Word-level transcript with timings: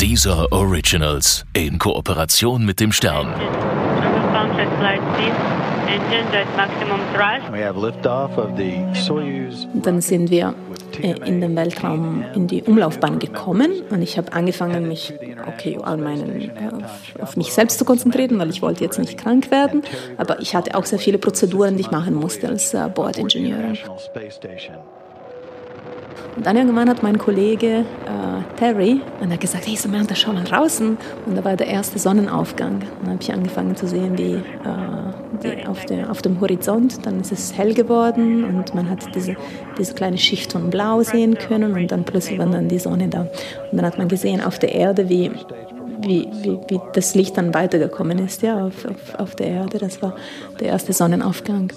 Dieser 0.00 0.50
Originals 0.52 1.44
in 1.52 1.78
Kooperation 1.78 2.66
mit 2.66 2.80
dem 2.80 2.90
Stern. 2.90 3.32
Dann 9.74 10.00
sind 10.00 10.30
wir 10.30 10.54
äh, 11.00 11.12
in 11.26 11.40
den 11.40 11.56
Weltraum, 11.56 12.24
in 12.34 12.48
die 12.48 12.62
Umlaufbahn 12.64 13.20
gekommen 13.20 13.70
und 13.90 14.02
ich 14.02 14.18
habe 14.18 14.32
angefangen, 14.32 14.88
mich 14.88 15.14
okay, 15.46 15.78
an 15.80 16.02
meinen, 16.02 16.40
äh, 16.40 16.50
auf, 16.72 17.22
auf 17.22 17.36
mich 17.36 17.52
selbst 17.52 17.78
zu 17.78 17.84
konzentrieren, 17.84 18.36
weil 18.38 18.50
ich 18.50 18.62
wollte 18.62 18.82
jetzt 18.82 18.98
nicht 18.98 19.16
krank 19.16 19.52
werden. 19.52 19.82
Aber 20.16 20.40
ich 20.40 20.56
hatte 20.56 20.74
auch 20.74 20.84
sehr 20.84 20.98
viele 20.98 21.18
Prozeduren, 21.18 21.76
die 21.76 21.82
ich 21.82 21.90
machen 21.92 22.14
musste 22.14 22.48
als 22.48 22.74
äh, 22.74 22.88
Bordingenieurin. 22.92 23.78
Und 26.36 26.46
dann 26.46 26.56
irgendwann 26.56 26.88
hat 26.88 27.02
mein 27.02 27.18
Kollege 27.18 27.66
äh, 27.66 28.56
Terry 28.56 29.00
und 29.20 29.30
er 29.30 29.36
gesagt, 29.36 29.66
hey 29.66 29.76
Samantha, 29.76 30.14
schau 30.14 30.32
mal 30.32 30.44
draußen. 30.44 30.96
Und 31.26 31.36
da 31.36 31.44
war 31.44 31.56
der 31.56 31.68
erste 31.68 31.98
Sonnenaufgang. 31.98 32.82
Dann 33.00 33.12
habe 33.12 33.22
ich 33.22 33.32
angefangen 33.32 33.76
zu 33.76 33.86
sehen, 33.86 34.16
wie, 34.18 34.34
äh, 34.34 34.42
wie 35.40 35.66
auf, 35.66 35.84
der, 35.84 36.10
auf 36.10 36.22
dem 36.22 36.40
Horizont, 36.40 37.04
dann 37.06 37.20
ist 37.20 37.32
es 37.32 37.56
hell 37.56 37.74
geworden 37.74 38.44
und 38.44 38.74
man 38.74 38.88
hat 38.88 39.14
diese, 39.14 39.36
diese 39.78 39.94
kleine 39.94 40.18
Schicht 40.18 40.52
von 40.52 40.70
Blau 40.70 41.02
sehen 41.02 41.36
können 41.36 41.72
und 41.72 41.90
dann 41.90 42.04
plötzlich 42.04 42.38
war 42.38 42.46
dann 42.46 42.68
die 42.68 42.78
Sonne 42.78 43.08
da. 43.08 43.20
Und 43.20 43.76
dann 43.78 43.84
hat 43.84 43.98
man 43.98 44.08
gesehen 44.08 44.42
auf 44.42 44.58
der 44.58 44.74
Erde, 44.74 45.08
wie, 45.08 45.30
wie, 46.00 46.28
wie, 46.42 46.58
wie 46.68 46.80
das 46.92 47.14
Licht 47.14 47.36
dann 47.36 47.54
weitergekommen 47.54 48.18
ist 48.18 48.42
ja, 48.42 48.66
auf, 48.66 48.84
auf, 48.84 49.14
auf 49.18 49.34
der 49.34 49.48
Erde. 49.48 49.78
Das 49.78 50.02
war 50.02 50.14
der 50.60 50.68
erste 50.68 50.92
Sonnenaufgang. 50.92 51.72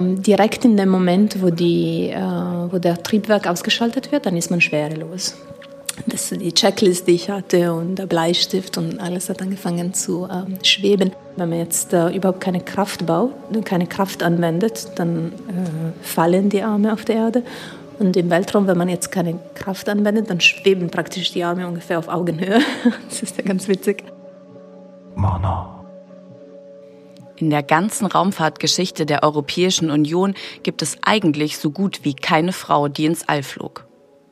Direkt 0.00 0.64
in 0.64 0.76
dem 0.76 0.88
Moment, 0.88 1.42
wo, 1.42 1.50
die, 1.50 2.10
äh, 2.10 2.20
wo 2.20 2.78
der 2.78 3.02
Triebwerk 3.02 3.46
ausgeschaltet 3.46 4.12
wird, 4.12 4.26
dann 4.26 4.36
ist 4.36 4.50
man 4.50 4.60
schwerelos. 4.60 5.36
Das 6.06 6.30
die 6.30 6.52
Checklist, 6.52 7.06
die 7.06 7.12
ich 7.12 7.28
hatte 7.28 7.72
und 7.74 7.96
der 7.96 8.06
Bleistift 8.06 8.78
und 8.78 8.98
alles 8.98 9.28
hat 9.28 9.42
angefangen 9.42 9.92
zu 9.92 10.24
äh, 10.24 10.64
schweben. 10.64 11.12
Wenn 11.36 11.50
man 11.50 11.58
jetzt 11.58 11.92
äh, 11.92 12.14
überhaupt 12.14 12.40
keine 12.40 12.60
Kraft 12.60 13.04
baut, 13.06 13.32
keine 13.64 13.86
Kraft 13.86 14.22
anwendet, 14.22 14.90
dann 14.96 15.32
äh, 15.48 16.02
fallen 16.02 16.48
die 16.48 16.62
Arme 16.62 16.92
auf 16.92 17.04
der 17.04 17.16
Erde. 17.16 17.42
Und 17.98 18.16
im 18.16 18.30
Weltraum, 18.30 18.66
wenn 18.66 18.78
man 18.78 18.88
jetzt 18.88 19.12
keine 19.12 19.38
Kraft 19.54 19.88
anwendet, 19.88 20.30
dann 20.30 20.40
schweben 20.40 20.90
praktisch 20.90 21.30
die 21.32 21.44
Arme 21.44 21.68
ungefähr 21.68 21.98
auf 21.98 22.08
Augenhöhe. 22.08 22.60
Das 23.08 23.22
ist 23.22 23.36
ja 23.36 23.44
ganz 23.44 23.68
witzig. 23.68 24.02
Mana. 25.14 25.81
In 27.42 27.50
der 27.50 27.64
ganzen 27.64 28.06
Raumfahrtgeschichte 28.06 29.04
der 29.04 29.24
Europäischen 29.24 29.90
Union 29.90 30.34
gibt 30.62 30.80
es 30.80 30.96
eigentlich 31.02 31.58
so 31.58 31.72
gut 31.72 32.04
wie 32.04 32.14
keine 32.14 32.52
Frau, 32.52 32.86
die 32.86 33.04
ins 33.04 33.28
All 33.28 33.42
flog. 33.42 33.88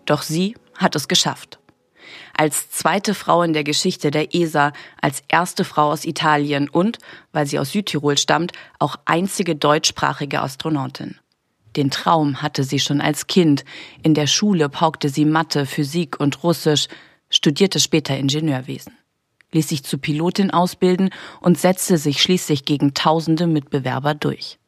Doch 0.06 0.22
sie 0.22 0.54
hat 0.76 0.94
es 0.94 1.08
geschafft. 1.08 1.58
Als 2.36 2.70
zweite 2.70 3.14
Frau 3.14 3.42
in 3.42 3.52
der 3.52 3.64
Geschichte 3.64 4.12
der 4.12 4.32
ESA, 4.32 4.72
als 5.02 5.24
erste 5.26 5.64
Frau 5.64 5.90
aus 5.90 6.04
Italien 6.04 6.68
und, 6.68 6.98
weil 7.32 7.46
sie 7.46 7.58
aus 7.58 7.72
Südtirol 7.72 8.16
stammt, 8.16 8.52
auch 8.78 8.94
einzige 9.06 9.56
deutschsprachige 9.56 10.40
Astronautin. 10.40 11.18
Den 11.74 11.90
Traum 11.90 12.42
hatte 12.42 12.62
sie 12.62 12.78
schon 12.78 13.00
als 13.00 13.26
Kind. 13.26 13.64
In 14.04 14.14
der 14.14 14.28
Schule 14.28 14.68
paukte 14.68 15.08
sie 15.08 15.24
Mathe, 15.24 15.66
Physik 15.66 16.20
und 16.20 16.44
Russisch, 16.44 16.86
studierte 17.28 17.80
später 17.80 18.16
Ingenieurwesen 18.16 18.99
ließ 19.52 19.68
sich 19.68 19.84
zu 19.84 19.98
Pilotin 19.98 20.50
ausbilden 20.50 21.10
und 21.40 21.58
setzte 21.58 21.98
sich 21.98 22.22
schließlich 22.22 22.64
gegen 22.64 22.94
tausende 22.94 23.46
Mitbewerber 23.46 24.14
durch. 24.14 24.58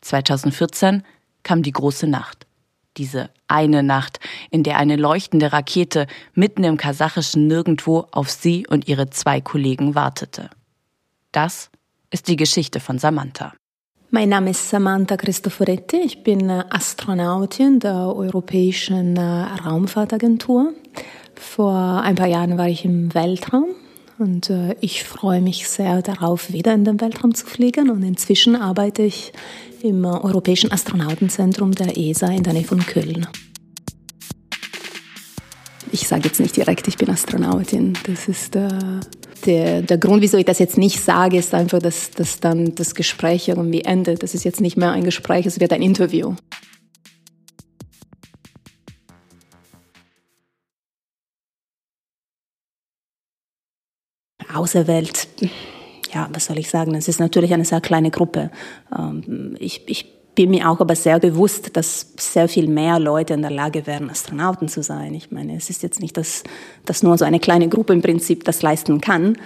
2014 0.00 1.02
kam 1.42 1.62
die 1.62 1.72
große 1.72 2.06
Nacht. 2.06 2.46
Diese 2.96 3.30
eine 3.46 3.82
Nacht, 3.82 4.20
in 4.50 4.62
der 4.62 4.78
eine 4.78 4.96
leuchtende 4.96 5.52
Rakete 5.52 6.06
mitten 6.34 6.64
im 6.64 6.76
kasachischen 6.76 7.46
Nirgendwo 7.46 8.06
auf 8.10 8.30
sie 8.30 8.66
und 8.66 8.88
ihre 8.88 9.10
zwei 9.10 9.40
Kollegen 9.40 9.94
wartete. 9.94 10.50
Das 11.32 11.70
ist 12.10 12.28
die 12.28 12.36
Geschichte 12.36 12.80
von 12.80 12.98
Samantha. 12.98 13.52
Mein 14.10 14.30
Name 14.30 14.50
ist 14.50 14.70
Samantha 14.70 15.16
Cristoforetti. 15.16 15.98
Ich 15.98 16.22
bin 16.22 16.48
Astronautin 16.50 17.80
der 17.80 18.14
Europäischen 18.14 19.18
Raumfahrtagentur. 19.18 20.72
Vor 21.34 22.00
ein 22.02 22.14
paar 22.14 22.28
Jahren 22.28 22.56
war 22.56 22.68
ich 22.68 22.84
im 22.84 23.12
Weltraum 23.14 23.66
und 24.18 24.50
äh, 24.50 24.76
ich 24.80 25.04
freue 25.04 25.40
mich 25.40 25.68
sehr 25.68 26.00
darauf, 26.00 26.52
wieder 26.52 26.72
in 26.72 26.84
den 26.84 27.00
Weltraum 27.00 27.34
zu 27.34 27.46
fliegen. 27.46 27.90
Und 27.90 28.02
inzwischen 28.02 28.56
arbeite 28.56 29.02
ich 29.02 29.32
im 29.82 30.04
äh, 30.04 30.08
Europäischen 30.08 30.72
Astronautenzentrum 30.72 31.72
der 31.72 31.96
ESA 31.96 32.28
in 32.28 32.42
der 32.42 32.54
Nähe 32.54 32.64
von 32.64 32.84
Köln. 32.84 33.26
Ich 35.92 36.08
sage 36.08 36.24
jetzt 36.24 36.40
nicht 36.40 36.56
direkt, 36.56 36.88
ich 36.88 36.96
bin 36.96 37.10
Astronautin. 37.10 37.92
Das 38.04 38.28
ist 38.28 38.56
äh, 38.56 38.68
der, 39.44 39.82
der 39.82 39.98
Grund, 39.98 40.22
wieso 40.22 40.38
ich 40.38 40.44
das 40.44 40.58
jetzt 40.58 40.78
nicht 40.78 41.00
sage, 41.00 41.36
ist 41.36 41.54
einfach, 41.54 41.78
dass, 41.78 42.10
dass 42.10 42.40
dann 42.40 42.74
das 42.74 42.94
Gespräch 42.94 43.48
irgendwie 43.48 43.82
endet. 43.82 44.22
Das 44.22 44.34
ist 44.34 44.44
jetzt 44.44 44.60
nicht 44.60 44.76
mehr 44.76 44.92
ein 44.92 45.04
Gespräch, 45.04 45.46
es 45.46 45.60
wird 45.60 45.72
ein 45.72 45.82
Interview. 45.82 46.34
Außerwelt, 54.66 55.28
ja, 56.12 56.28
was 56.32 56.46
soll 56.46 56.58
ich 56.58 56.68
sagen, 56.68 56.96
es 56.96 57.06
ist 57.06 57.20
natürlich 57.20 57.54
eine 57.54 57.64
sehr 57.64 57.80
kleine 57.80 58.10
Gruppe. 58.10 58.50
Ähm, 58.92 59.54
ich, 59.60 59.82
ich 59.86 60.12
bin 60.34 60.50
mir 60.50 60.68
auch 60.68 60.80
aber 60.80 60.96
sehr 60.96 61.20
bewusst, 61.20 61.76
dass 61.76 62.14
sehr 62.18 62.48
viel 62.48 62.66
mehr 62.66 62.98
Leute 62.98 63.34
in 63.34 63.42
der 63.42 63.52
Lage 63.52 63.86
wären, 63.86 64.10
Astronauten 64.10 64.66
zu 64.66 64.82
sein. 64.82 65.14
Ich 65.14 65.30
meine, 65.30 65.56
es 65.56 65.70
ist 65.70 65.84
jetzt 65.84 66.00
nicht, 66.00 66.16
dass, 66.16 66.42
dass 66.84 67.04
nur 67.04 67.16
so 67.16 67.24
eine 67.24 67.38
kleine 67.38 67.68
Gruppe 67.68 67.92
im 67.92 68.02
Prinzip 68.02 68.42
das 68.42 68.60
leisten 68.60 69.00
kann. 69.00 69.38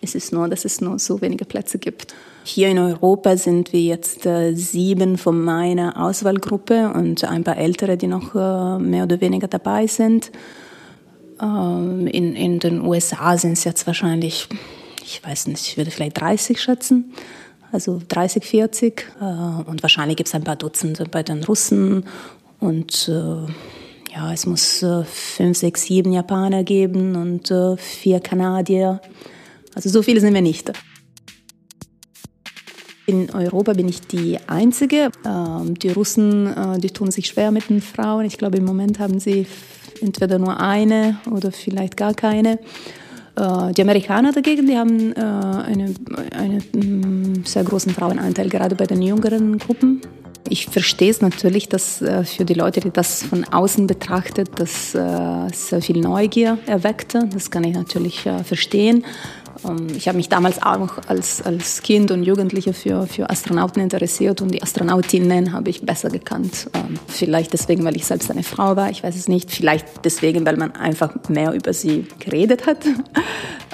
Es 0.00 0.14
ist 0.14 0.32
nur, 0.32 0.48
dass 0.48 0.64
es 0.64 0.80
nur 0.80 1.00
so 1.00 1.20
wenige 1.20 1.44
Plätze 1.44 1.80
gibt. 1.80 2.14
Hier 2.44 2.68
in 2.68 2.78
Europa 2.78 3.36
sind 3.36 3.72
wir 3.72 3.82
jetzt 3.82 4.26
äh, 4.26 4.54
sieben 4.54 5.18
von 5.18 5.42
meiner 5.42 6.00
Auswahlgruppe 6.00 6.92
und 6.94 7.24
ein 7.24 7.42
paar 7.42 7.56
Ältere, 7.56 7.96
die 7.96 8.06
noch 8.06 8.32
äh, 8.36 8.78
mehr 8.78 9.02
oder 9.02 9.20
weniger 9.20 9.48
dabei 9.48 9.88
sind. 9.88 10.30
Ähm, 11.40 12.06
in, 12.06 12.34
in 12.34 12.58
den 12.58 12.80
USA 12.80 13.36
sind 13.36 13.52
es 13.52 13.64
jetzt 13.64 13.86
wahrscheinlich, 13.86 14.48
ich 15.02 15.24
weiß 15.24 15.46
nicht, 15.48 15.66
ich 15.66 15.76
würde 15.76 15.90
vielleicht 15.90 16.20
30 16.20 16.60
schätzen. 16.60 17.12
Also 17.70 18.00
30, 18.08 18.44
40. 18.44 19.06
Äh, 19.20 19.24
und 19.24 19.82
wahrscheinlich 19.82 20.16
gibt 20.16 20.28
es 20.28 20.34
ein 20.34 20.44
paar 20.44 20.56
Dutzende 20.56 21.04
bei 21.04 21.22
den 21.22 21.44
Russen. 21.44 22.04
Und 22.60 23.08
äh, 23.08 24.12
ja, 24.12 24.32
es 24.32 24.46
muss 24.46 24.82
äh, 24.82 25.04
fünf, 25.04 25.58
sechs, 25.58 25.82
sieben 25.82 26.12
Japaner 26.12 26.64
geben 26.64 27.14
und 27.16 27.52
vier 27.78 28.20
Kanadier. 28.20 29.00
Also 29.74 29.90
so 29.90 30.02
viele 30.02 30.20
sind 30.20 30.34
wir 30.34 30.42
nicht. 30.42 30.72
In 33.06 33.30
Europa 33.30 33.72
bin 33.72 33.88
ich 33.88 34.02
die 34.02 34.38
Einzige. 34.48 35.10
Ähm, 35.24 35.78
die 35.78 35.90
Russen, 35.90 36.80
die 36.80 36.90
tun 36.90 37.10
sich 37.10 37.28
schwer 37.28 37.50
mit 37.52 37.70
den 37.70 37.80
Frauen. 37.80 38.24
Ich 38.24 38.38
glaube, 38.38 38.58
im 38.58 38.64
Moment 38.64 38.98
haben 38.98 39.20
sie 39.20 39.46
entweder 40.02 40.38
nur 40.38 40.60
eine 40.60 41.18
oder 41.30 41.52
vielleicht 41.52 41.96
gar 41.96 42.14
keine. 42.14 42.58
Äh, 43.38 43.72
die 43.72 43.82
Amerikaner 43.82 44.32
dagegen, 44.32 44.66
die 44.66 44.76
haben 44.76 45.12
äh, 45.12 45.20
einen 45.20 45.94
eine 46.32 46.58
mm, 46.72 47.44
sehr 47.44 47.64
großen 47.64 47.92
Frauenanteil, 47.92 48.48
gerade 48.48 48.74
bei 48.74 48.86
den 48.86 49.02
jüngeren 49.02 49.58
Gruppen. 49.58 50.00
Ich 50.50 50.66
verstehe 50.66 51.10
es 51.10 51.20
natürlich, 51.20 51.68
dass 51.68 52.00
äh, 52.00 52.24
für 52.24 52.44
die 52.44 52.54
Leute, 52.54 52.80
die 52.80 52.90
das 52.90 53.22
von 53.22 53.44
außen 53.44 53.86
betrachtet, 53.86 54.50
das 54.56 54.92
sehr 54.92 55.82
viel 55.82 56.00
Neugier 56.00 56.58
erweckte. 56.66 57.28
Das 57.32 57.50
kann 57.50 57.64
ich 57.64 57.74
natürlich 57.74 58.26
verstehen. 58.44 59.04
Ähm, 59.66 59.88
ich 59.96 60.08
habe 60.08 60.16
mich 60.16 60.28
damals 60.28 60.62
auch 60.62 60.98
als, 61.06 61.42
als 61.42 61.82
Kind 61.82 62.10
und 62.10 62.22
Jugendliche 62.22 62.72
für, 62.72 63.06
für 63.06 63.30
Astronauten 63.30 63.82
interessiert 63.82 64.40
und 64.40 64.52
die 64.52 64.62
Astronautinnen 64.62 65.52
habe 65.52 65.70
ich 65.70 65.82
besser 65.82 66.10
gekannt. 66.10 66.68
Ähm, 66.74 66.98
vielleicht 67.08 67.52
deswegen, 67.52 67.84
weil 67.84 67.96
ich 67.96 68.06
selbst 68.06 68.30
eine 68.30 68.42
Frau 68.42 68.76
war, 68.76 68.90
ich 68.90 69.02
weiß 69.02 69.16
es 69.16 69.28
nicht. 69.28 69.50
Vielleicht 69.50 69.86
deswegen, 70.04 70.44
weil 70.46 70.56
man 70.56 70.72
einfach 70.72 71.14
mehr 71.28 71.52
über 71.52 71.72
sie 71.72 72.06
geredet 72.18 72.66
hat. 72.66 72.78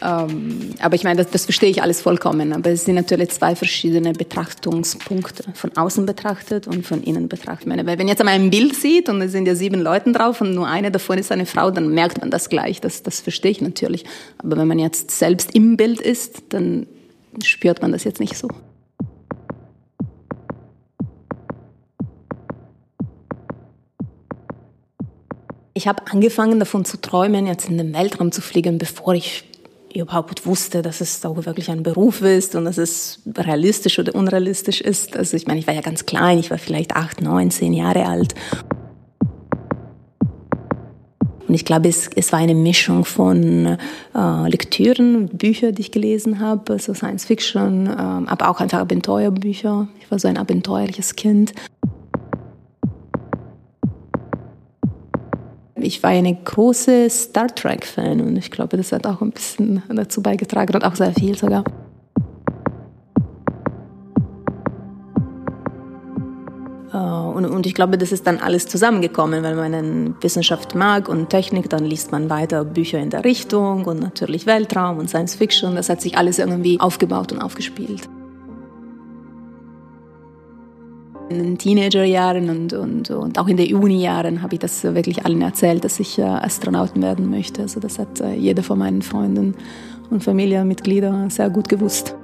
Ähm, 0.02 0.74
aber 0.80 0.96
ich 0.96 1.04
meine, 1.04 1.22
das, 1.22 1.30
das 1.30 1.44
verstehe 1.44 1.70
ich 1.70 1.82
alles 1.82 2.02
vollkommen. 2.02 2.52
Aber 2.52 2.70
es 2.70 2.84
sind 2.84 2.96
natürlich 2.96 3.30
zwei 3.30 3.56
verschiedene 3.56 4.12
Betrachtungspunkte. 4.12 5.44
Von 5.54 5.76
außen 5.76 6.04
betrachtet 6.04 6.66
und 6.66 6.86
von 6.86 7.02
innen 7.02 7.28
betrachtet. 7.28 7.62
Ich 7.62 7.66
meine, 7.66 7.86
wenn 7.86 8.08
jetzt 8.08 8.20
einmal 8.20 8.34
ein 8.34 8.50
Bild 8.50 8.74
sieht 8.74 9.08
und 9.08 9.22
es 9.22 9.32
sind 9.32 9.46
ja 9.46 9.54
sieben 9.54 9.80
Leute 9.80 10.12
drauf 10.12 10.40
und 10.40 10.54
nur 10.54 10.66
eine 10.66 10.90
davon 10.90 11.18
ist 11.18 11.32
eine 11.32 11.46
Frau, 11.46 11.70
dann 11.70 11.88
merkt 11.94 12.20
man 12.20 12.30
das 12.30 12.48
gleich. 12.48 12.80
Das, 12.80 13.02
das 13.02 13.20
verstehe 13.20 13.52
ich 13.52 13.60
natürlich. 13.60 14.04
Aber 14.38 14.56
wenn 14.56 14.68
man 14.68 14.78
jetzt 14.78 15.10
selbst 15.10 15.54
Bild 15.76 16.00
ist, 16.00 16.42
dann 16.50 16.86
spürt 17.42 17.82
man 17.82 17.92
das 17.92 18.04
jetzt 18.04 18.20
nicht 18.20 18.36
so. 18.36 18.48
Ich 25.76 25.88
habe 25.88 26.06
angefangen 26.10 26.60
davon 26.60 26.84
zu 26.84 27.00
träumen, 27.00 27.46
jetzt 27.46 27.68
in 27.68 27.78
den 27.78 27.92
Weltraum 27.92 28.30
zu 28.30 28.40
fliegen, 28.40 28.78
bevor 28.78 29.14
ich 29.14 29.44
überhaupt 29.94 30.46
wusste, 30.46 30.82
dass 30.82 31.00
es 31.00 31.24
auch 31.24 31.46
wirklich 31.46 31.70
ein 31.70 31.82
Beruf 31.82 32.22
ist 32.22 32.54
und 32.54 32.64
dass 32.64 32.78
es 32.78 33.20
realistisch 33.36 33.98
oder 33.98 34.14
unrealistisch 34.14 34.80
ist. 34.80 35.16
Also 35.16 35.36
ich 35.36 35.46
meine, 35.46 35.60
ich 35.60 35.66
war 35.66 35.74
ja 35.74 35.80
ganz 35.80 36.06
klein, 36.06 36.38
ich 36.38 36.50
war 36.50 36.58
vielleicht 36.58 36.96
acht, 36.96 37.20
neun, 37.20 37.50
zehn 37.50 37.72
Jahre 37.72 38.06
alt. 38.06 38.34
Und 41.54 41.60
ich 41.60 41.64
glaube, 41.64 41.88
es, 41.88 42.10
es 42.16 42.32
war 42.32 42.40
eine 42.40 42.56
Mischung 42.56 43.04
von 43.04 43.78
äh, 44.12 44.48
Lektüren, 44.48 45.28
Bücher, 45.28 45.70
die 45.70 45.82
ich 45.82 45.92
gelesen 45.92 46.40
habe, 46.40 46.80
so 46.80 46.94
Science 46.94 47.26
Fiction, 47.26 47.86
äh, 47.86 47.90
aber 47.92 48.48
auch 48.48 48.58
einfach 48.58 48.80
Abenteuerbücher. 48.80 49.86
Ich 50.00 50.10
war 50.10 50.18
so 50.18 50.26
ein 50.26 50.36
abenteuerliches 50.36 51.14
Kind. 51.14 51.52
Ich 55.76 56.02
war 56.02 56.10
eine 56.10 56.34
große 56.34 57.08
Star 57.08 57.46
Trek-Fan 57.46 58.20
und 58.20 58.36
ich 58.36 58.50
glaube, 58.50 58.76
das 58.76 58.90
hat 58.90 59.06
auch 59.06 59.22
ein 59.22 59.30
bisschen 59.30 59.80
dazu 59.88 60.22
beigetragen 60.24 60.74
und 60.74 60.84
auch 60.84 60.96
sehr 60.96 61.12
viel 61.12 61.38
sogar. 61.38 61.62
Und, 66.98 67.44
und, 67.46 67.66
ich 67.66 67.74
glaube, 67.74 67.98
das 67.98 68.12
ist 68.12 68.24
dann 68.24 68.38
alles 68.38 68.68
zusammengekommen, 68.68 69.42
weil 69.42 69.56
man 69.56 70.14
Wissenschaft 70.20 70.76
mag 70.76 71.08
und 71.08 71.28
Technik, 71.28 71.68
dann 71.68 71.84
liest 71.84 72.12
man 72.12 72.30
weiter 72.30 72.64
Bücher 72.64 73.00
in 73.00 73.10
der 73.10 73.24
Richtung 73.24 73.84
und 73.84 74.00
natürlich 74.00 74.46
Weltraum 74.46 74.98
und 74.98 75.08
Science 75.08 75.34
Fiction. 75.34 75.74
Das 75.74 75.88
hat 75.88 76.00
sich 76.00 76.16
alles 76.16 76.38
irgendwie 76.38 76.78
aufgebaut 76.78 77.32
und 77.32 77.40
aufgespielt. 77.40 78.08
In 81.30 81.38
den 81.38 81.58
Teenagerjahren 81.58 82.48
und, 82.48 82.72
und, 82.74 83.10
und 83.10 83.38
auch 83.40 83.48
in 83.48 83.56
den 83.56 83.74
Uni-Jahren 83.74 84.42
habe 84.42 84.54
ich 84.54 84.60
das 84.60 84.84
wirklich 84.84 85.24
allen 85.24 85.42
erzählt, 85.42 85.82
dass 85.82 85.98
ich 85.98 86.18
äh, 86.18 86.22
Astronauten 86.22 87.02
werden 87.02 87.28
möchte. 87.28 87.62
Also 87.62 87.80
das 87.80 87.98
hat 87.98 88.20
äh, 88.20 88.34
jeder 88.34 88.62
von 88.62 88.78
meinen 88.78 89.02
Freunden 89.02 89.56
und 90.10 90.22
Familienmitgliedern 90.22 91.30
sehr 91.30 91.50
gut 91.50 91.68
gewusst. 91.68 92.14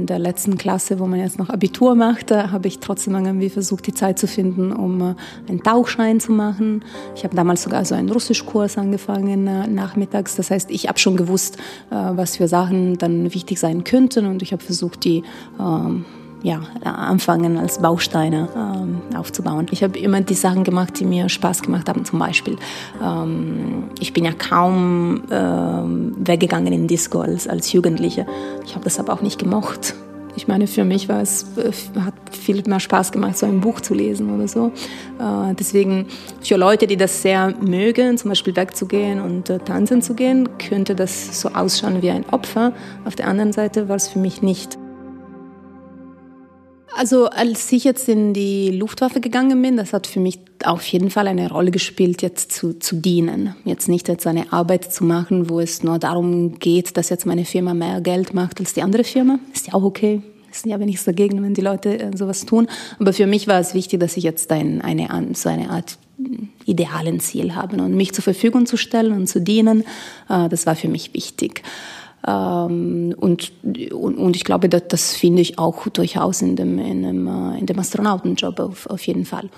In, 0.00 0.06
der 0.06 0.18
letzten 0.18 0.56
Klasse, 0.58 0.98
wo 0.98 1.06
man 1.06 1.20
jetzt 1.20 1.38
noch 1.38 1.50
Abitur 1.50 1.94
machte, 1.94 2.50
habe 2.52 2.68
ich 2.68 2.78
trotzdem 2.78 3.14
irgendwie 3.14 3.50
versucht, 3.50 3.86
die 3.86 3.94
Zeit 3.94 4.18
zu 4.18 4.26
finden, 4.26 4.72
um 4.72 5.00
äh, 5.00 5.14
einen 5.48 5.62
Tauchschein 5.62 6.20
zu 6.20 6.32
machen. 6.32 6.84
Ich 7.14 7.24
habe 7.24 7.36
damals 7.36 7.62
sogar 7.62 7.84
so 7.84 7.94
einen 7.94 8.10
Russischkurs 8.10 8.78
angefangen 8.78 9.46
äh, 9.46 9.66
nachmittags. 9.66 10.36
Das 10.36 10.50
heißt, 10.50 10.70
ich 10.70 10.88
habe 10.88 10.98
schon 10.98 11.16
gewusst, 11.16 11.58
äh, 11.90 11.94
was 11.94 12.36
für 12.36 12.48
Sachen 12.48 12.98
dann 12.98 13.32
wichtig 13.34 13.58
sein 13.58 13.84
könnten 13.84 14.26
und 14.26 14.42
ich 14.42 14.52
habe 14.52 14.62
versucht, 14.62 15.04
die 15.04 15.22
ähm, 15.58 16.04
ja, 16.42 16.60
anfangen 16.84 17.58
als 17.58 17.80
Bausteine 17.80 18.48
ähm, 18.56 19.16
aufzubauen. 19.16 19.66
Ich 19.70 19.82
habe 19.82 19.98
immer 19.98 20.20
die 20.20 20.34
Sachen 20.34 20.64
gemacht, 20.64 20.98
die 20.98 21.04
mir 21.04 21.28
Spaß 21.28 21.62
gemacht 21.62 21.88
haben. 21.88 22.04
Zum 22.04 22.18
Beispiel, 22.18 22.56
ähm, 23.02 23.84
ich 23.98 24.12
bin 24.12 24.24
ja 24.24 24.32
kaum 24.32 25.22
ähm, 25.30 26.14
weggegangen 26.18 26.72
in 26.72 26.86
Disco 26.86 27.20
als, 27.20 27.46
als 27.46 27.72
Jugendliche. 27.72 28.26
Ich 28.64 28.74
habe 28.74 28.84
das 28.84 28.98
aber 28.98 29.12
auch 29.12 29.22
nicht 29.22 29.38
gemocht. 29.38 29.94
Ich 30.36 30.48
meine, 30.48 30.66
für 30.66 30.84
mich 30.84 31.08
war 31.08 31.20
es, 31.20 31.44
äh, 31.58 31.72
hat 32.00 32.14
viel 32.30 32.62
mehr 32.66 32.80
Spaß 32.80 33.12
gemacht, 33.12 33.36
so 33.36 33.46
ein 33.46 33.60
Buch 33.60 33.80
zu 33.80 33.94
lesen 33.94 34.34
oder 34.34 34.48
so. 34.48 34.72
Äh, 35.18 35.54
deswegen 35.58 36.06
für 36.40 36.56
Leute, 36.56 36.86
die 36.86 36.96
das 36.96 37.20
sehr 37.22 37.54
mögen, 37.60 38.16
zum 38.16 38.30
Beispiel 38.30 38.56
wegzugehen 38.56 39.20
und 39.20 39.50
äh, 39.50 39.58
tanzen 39.58 40.02
zu 40.02 40.14
gehen, 40.14 40.48
könnte 40.58 40.94
das 40.94 41.40
so 41.40 41.50
ausschauen 41.50 42.00
wie 42.00 42.10
ein 42.10 42.24
Opfer. 42.30 42.72
Auf 43.04 43.16
der 43.16 43.26
anderen 43.28 43.52
Seite 43.52 43.88
war 43.88 43.96
es 43.96 44.08
für 44.08 44.18
mich 44.18 44.40
nicht. 44.40 44.79
Also 46.96 47.26
als 47.26 47.70
ich 47.72 47.84
jetzt 47.84 48.08
in 48.08 48.34
die 48.34 48.70
Luftwaffe 48.70 49.20
gegangen 49.20 49.60
bin, 49.62 49.76
das 49.76 49.92
hat 49.92 50.06
für 50.06 50.20
mich 50.20 50.40
auf 50.64 50.84
jeden 50.86 51.10
Fall 51.10 51.28
eine 51.28 51.50
Rolle 51.50 51.70
gespielt, 51.70 52.20
jetzt 52.22 52.52
zu, 52.52 52.78
zu 52.78 52.96
dienen. 52.96 53.54
Jetzt 53.64 53.88
nicht 53.88 54.08
jetzt 54.08 54.26
eine 54.26 54.52
Arbeit 54.52 54.92
zu 54.92 55.04
machen, 55.04 55.48
wo 55.48 55.60
es 55.60 55.82
nur 55.82 55.98
darum 55.98 56.58
geht, 56.58 56.96
dass 56.96 57.08
jetzt 57.08 57.26
meine 57.26 57.44
Firma 57.44 57.74
mehr 57.74 58.00
Geld 58.00 58.34
macht 58.34 58.60
als 58.60 58.74
die 58.74 58.82
andere 58.82 59.04
Firma. 59.04 59.38
Ist 59.54 59.68
ja 59.68 59.74
auch 59.74 59.84
okay. 59.84 60.22
Ist 60.50 60.66
ja 60.66 60.76
nichts 60.78 61.04
dagegen, 61.04 61.42
wenn 61.42 61.54
die 61.54 61.60
Leute 61.60 61.98
äh, 61.98 62.16
sowas 62.16 62.44
tun. 62.44 62.66
Aber 62.98 63.12
für 63.12 63.26
mich 63.26 63.46
war 63.46 63.60
es 63.60 63.72
wichtig, 63.72 64.00
dass 64.00 64.16
ich 64.16 64.24
jetzt 64.24 64.50
ein, 64.50 64.82
eine, 64.82 65.08
so 65.34 65.48
eine 65.48 65.70
Art 65.70 65.96
idealen 66.66 67.20
Ziel 67.20 67.54
habe 67.54 67.80
und 67.82 67.94
mich 67.94 68.12
zur 68.12 68.24
Verfügung 68.24 68.66
zu 68.66 68.76
stellen 68.76 69.12
und 69.12 69.28
zu 69.28 69.40
dienen. 69.40 69.84
Äh, 70.28 70.48
das 70.48 70.66
war 70.66 70.74
für 70.74 70.88
mich 70.88 71.14
wichtig. 71.14 71.62
Ähm, 72.26 73.14
und, 73.16 73.52
und, 73.92 74.36
ich 74.36 74.44
glaube, 74.44 74.68
das, 74.68 74.88
das 74.88 75.14
finde 75.14 75.42
ich 75.42 75.58
auch 75.58 75.88
durchaus 75.88 76.42
in 76.42 76.56
dem, 76.56 76.78
in 76.78 77.02
dem, 77.02 77.26
äh, 77.26 77.58
in 77.58 77.66
dem 77.66 77.78
Astronautenjob 77.78 78.60
auf, 78.60 78.86
auf 78.86 79.06
jeden 79.06 79.24
Fall. 79.24 79.48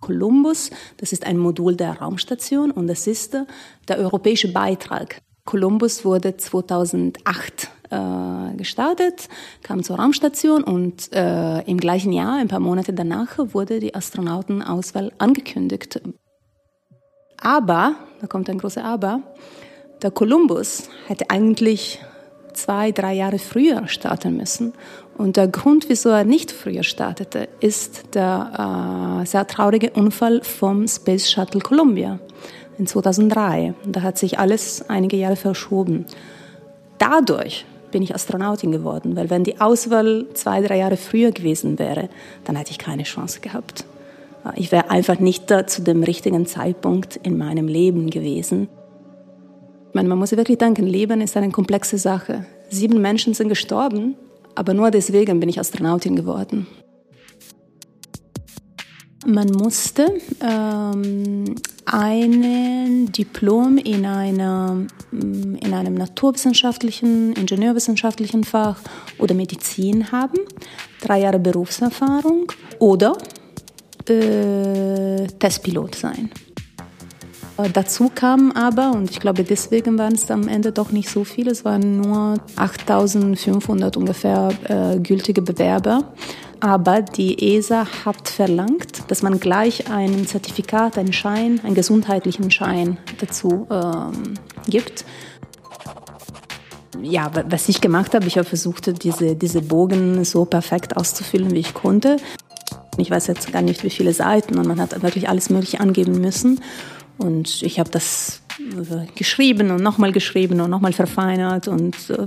Columbus, 0.00 0.70
das 0.96 1.12
ist 1.12 1.26
ein 1.26 1.38
Modul 1.38 1.76
der 1.76 1.98
Raumstation 1.98 2.70
und 2.70 2.86
das 2.86 3.06
ist 3.06 3.34
äh, 3.34 3.44
der 3.86 3.98
europäische 3.98 4.52
Beitrag. 4.52 5.20
Columbus 5.44 6.04
wurde 6.04 6.36
2008 6.36 7.70
äh, 7.90 8.56
gestartet, 8.56 9.28
kam 9.62 9.82
zur 9.82 9.96
Raumstation 9.96 10.64
und 10.64 11.12
äh, 11.12 11.60
im 11.62 11.78
gleichen 11.78 12.12
Jahr, 12.12 12.36
ein 12.38 12.48
paar 12.48 12.60
Monate 12.60 12.92
danach, 12.92 13.38
wurde 13.38 13.80
die 13.80 13.94
Astronautenauswahl 13.94 15.12
angekündigt. 15.18 16.00
Aber, 17.40 17.94
da 18.20 18.26
kommt 18.26 18.48
ein 18.50 18.58
großer 18.58 18.84
Aber, 18.84 19.20
der 20.02 20.10
Kolumbus 20.10 20.88
hätte 21.06 21.30
eigentlich 21.30 22.00
zwei, 22.52 22.92
drei 22.92 23.14
Jahre 23.14 23.38
früher 23.38 23.86
starten 23.88 24.36
müssen. 24.36 24.72
Und 25.16 25.36
der 25.36 25.48
Grund, 25.48 25.88
wieso 25.88 26.08
er 26.08 26.24
nicht 26.24 26.50
früher 26.50 26.82
startete, 26.82 27.48
ist 27.60 28.14
der 28.14 29.20
äh, 29.22 29.26
sehr 29.26 29.46
traurige 29.46 29.90
Unfall 29.90 30.42
vom 30.42 30.88
Space 30.88 31.30
Shuttle 31.30 31.60
Columbia 31.60 32.18
in 32.78 32.86
2003. 32.86 33.74
Da 33.84 34.02
hat 34.02 34.18
sich 34.18 34.38
alles 34.38 34.88
einige 34.88 35.16
Jahre 35.16 35.36
verschoben. 35.36 36.06
Dadurch 36.98 37.66
bin 37.90 38.02
ich 38.02 38.14
Astronautin 38.14 38.72
geworden, 38.72 39.16
weil 39.16 39.30
wenn 39.30 39.44
die 39.44 39.60
Auswahl 39.60 40.26
zwei, 40.34 40.62
drei 40.62 40.78
Jahre 40.78 40.96
früher 40.96 41.32
gewesen 41.32 41.78
wäre, 41.78 42.08
dann 42.44 42.56
hätte 42.56 42.70
ich 42.70 42.78
keine 42.78 43.02
Chance 43.02 43.40
gehabt. 43.40 43.84
Ich 44.56 44.72
wäre 44.72 44.90
einfach 44.90 45.18
nicht 45.18 45.50
da 45.50 45.66
zu 45.66 45.82
dem 45.82 46.02
richtigen 46.02 46.46
Zeitpunkt 46.46 47.16
in 47.22 47.36
meinem 47.36 47.68
Leben 47.68 48.10
gewesen. 48.10 48.68
Meine, 49.92 50.08
man 50.08 50.18
muss 50.18 50.32
wirklich 50.32 50.58
denken, 50.58 50.86
Leben 50.86 51.20
ist 51.20 51.36
eine 51.36 51.50
komplexe 51.50 51.98
Sache. 51.98 52.46
Sieben 52.68 53.00
Menschen 53.00 53.34
sind 53.34 53.48
gestorben, 53.48 54.14
aber 54.54 54.74
nur 54.74 54.90
deswegen 54.90 55.40
bin 55.40 55.48
ich 55.48 55.58
Astronautin 55.58 56.16
geworden. 56.16 56.66
Man 59.26 59.48
musste 59.48 60.14
ähm, 60.40 61.54
ein 61.84 63.12
Diplom 63.12 63.76
in, 63.76 64.06
einer, 64.06 64.86
in 65.12 65.74
einem 65.74 65.94
naturwissenschaftlichen, 65.94 67.34
ingenieurwissenschaftlichen 67.34 68.44
Fach 68.44 68.80
oder 69.18 69.34
Medizin 69.34 70.10
haben, 70.10 70.38
drei 71.02 71.20
Jahre 71.20 71.38
Berufserfahrung 71.38 72.50
oder 72.78 73.18
äh, 74.10 75.26
Testpilot 75.38 75.94
sein. 75.94 76.30
Äh, 77.60 77.70
dazu 77.70 78.10
kam 78.14 78.52
aber, 78.52 78.92
und 78.92 79.10
ich 79.10 79.20
glaube, 79.20 79.44
deswegen 79.44 79.98
waren 79.98 80.14
es 80.14 80.30
am 80.30 80.48
Ende 80.48 80.72
doch 80.72 80.92
nicht 80.92 81.08
so 81.08 81.24
viele, 81.24 81.50
es 81.50 81.64
waren 81.64 82.00
nur 82.00 82.36
8500 82.56 83.96
ungefähr 83.96 84.50
äh, 84.68 84.98
gültige 84.98 85.42
Bewerber. 85.42 86.12
Aber 86.62 87.00
die 87.00 87.56
ESA 87.56 87.86
hat 88.04 88.28
verlangt, 88.28 89.10
dass 89.10 89.22
man 89.22 89.40
gleich 89.40 89.90
ein 89.90 90.26
Zertifikat, 90.26 90.98
einen 90.98 91.14
Schein, 91.14 91.58
einen 91.64 91.74
gesundheitlichen 91.74 92.50
Schein 92.50 92.98
dazu 93.18 93.66
ähm, 93.70 94.34
gibt. 94.68 95.06
Ja, 97.02 97.30
was 97.48 97.70
ich 97.70 97.80
gemacht 97.80 98.14
habe, 98.14 98.26
ich 98.26 98.36
habe 98.36 98.46
versucht, 98.46 99.02
diese, 99.02 99.36
diese 99.36 99.62
Bogen 99.62 100.22
so 100.24 100.44
perfekt 100.44 100.98
auszufüllen, 100.98 101.52
wie 101.52 101.60
ich 101.60 101.72
konnte. 101.72 102.18
Ich 103.00 103.10
weiß 103.10 103.26
jetzt 103.26 103.52
gar 103.52 103.62
nicht, 103.62 103.82
wie 103.82 103.90
viele 103.90 104.12
Seiten 104.12 104.58
und 104.58 104.66
man 104.66 104.80
hat 104.80 105.02
wirklich 105.02 105.28
alles 105.28 105.50
Mögliche 105.50 105.80
angeben 105.80 106.20
müssen. 106.20 106.60
Und 107.18 107.62
ich 107.62 107.78
habe 107.78 107.90
das 107.90 108.42
äh, 108.58 109.06
geschrieben 109.14 109.70
und 109.70 109.82
nochmal 109.82 110.12
geschrieben 110.12 110.60
und 110.60 110.70
nochmal 110.70 110.92
verfeinert 110.92 111.68
und 111.68 111.96
äh, 112.10 112.26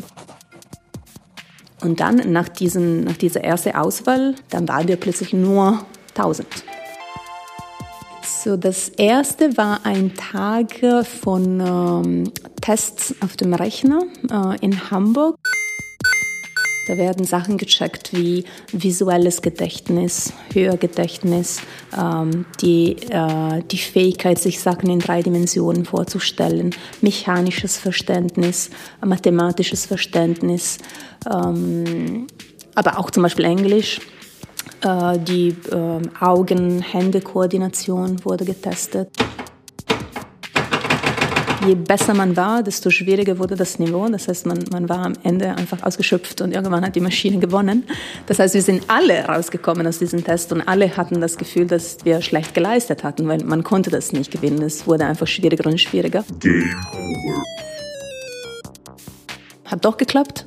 und 1.83 1.99
dann 1.99 2.31
nach, 2.31 2.47
diesen, 2.47 3.03
nach 3.03 3.17
dieser 3.17 3.43
ersten 3.43 3.75
Auswahl, 3.75 4.35
dann 4.49 4.67
waren 4.69 4.87
wir 4.87 4.95
plötzlich 4.95 5.33
nur 5.33 5.85
1000. 6.15 6.47
So, 8.23 8.55
das 8.55 8.89
erste 8.89 9.57
war 9.57 9.85
ein 9.85 10.13
Tag 10.15 10.81
von 11.05 11.59
ähm, 11.59 12.31
Tests 12.61 13.15
auf 13.19 13.35
dem 13.35 13.53
Rechner 13.53 14.03
äh, 14.29 14.57
in 14.61 14.91
Hamburg. 14.91 15.37
Da 16.85 16.97
werden 16.97 17.25
Sachen 17.25 17.57
gecheckt 17.57 18.11
wie 18.13 18.43
visuelles 18.71 19.41
Gedächtnis, 19.41 20.33
Hörgedächtnis, 20.53 21.61
ähm, 21.97 22.45
die, 22.61 22.97
äh, 23.09 23.63
die 23.71 23.77
Fähigkeit, 23.77 24.37
sich 24.37 24.59
Sachen 24.59 24.89
in 24.89 24.99
drei 24.99 25.21
Dimensionen 25.21 25.85
vorzustellen, 25.85 26.75
mechanisches 26.99 27.77
Verständnis, 27.77 28.69
mathematisches 29.03 29.85
Verständnis, 29.85 30.79
ähm, 31.33 32.27
aber 32.75 32.99
auch 32.99 33.11
zum 33.11 33.23
Beispiel 33.23 33.45
Englisch. 33.45 34.01
Äh, 34.81 35.19
die 35.19 35.55
äh, 35.71 36.01
Augen-Hände-Koordination 36.19 38.25
wurde 38.25 38.43
getestet. 38.43 39.07
Je 41.65 41.75
besser 41.75 42.13
man 42.13 42.35
war, 42.35 42.63
desto 42.63 42.89
schwieriger 42.89 43.39
wurde 43.39 43.55
das 43.55 43.79
Niveau. 43.79 44.07
Das 44.07 44.27
heißt, 44.27 44.45
man, 44.45 44.59
man 44.71 44.89
war 44.89 45.05
am 45.05 45.13
Ende 45.23 45.55
einfach 45.55 45.83
ausgeschöpft 45.83 46.41
und 46.41 46.53
irgendwann 46.53 46.85
hat 46.85 46.95
die 46.95 47.01
Maschine 47.01 47.39
gewonnen. 47.39 47.83
Das 48.27 48.39
heißt, 48.39 48.53
wir 48.53 48.61
sind 48.61 48.83
alle 48.87 49.25
rausgekommen 49.25 49.85
aus 49.87 49.99
diesem 49.99 50.23
Test 50.23 50.51
und 50.51 50.61
alle 50.61 50.95
hatten 50.95 51.21
das 51.21 51.37
Gefühl, 51.37 51.65
dass 51.65 51.97
wir 52.03 52.21
schlecht 52.21 52.53
geleistet 52.53 53.03
hatten, 53.03 53.27
weil 53.27 53.43
man 53.43 53.63
konnte 53.63 53.89
das 53.89 54.11
nicht 54.11 54.31
gewinnen. 54.31 54.61
Es 54.61 54.87
wurde 54.87 55.05
einfach 55.05 55.27
schwieriger 55.27 55.69
und 55.69 55.79
schwieriger. 55.79 56.23
Game 56.39 56.75
over. 56.91 57.43
Hat 59.65 59.85
doch 59.85 59.97
geklappt 59.97 60.45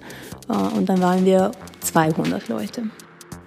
äh, 0.48 0.76
und 0.76 0.88
dann 0.88 1.00
waren 1.00 1.24
wir 1.24 1.52
200 1.80 2.48
Leute. 2.48 2.82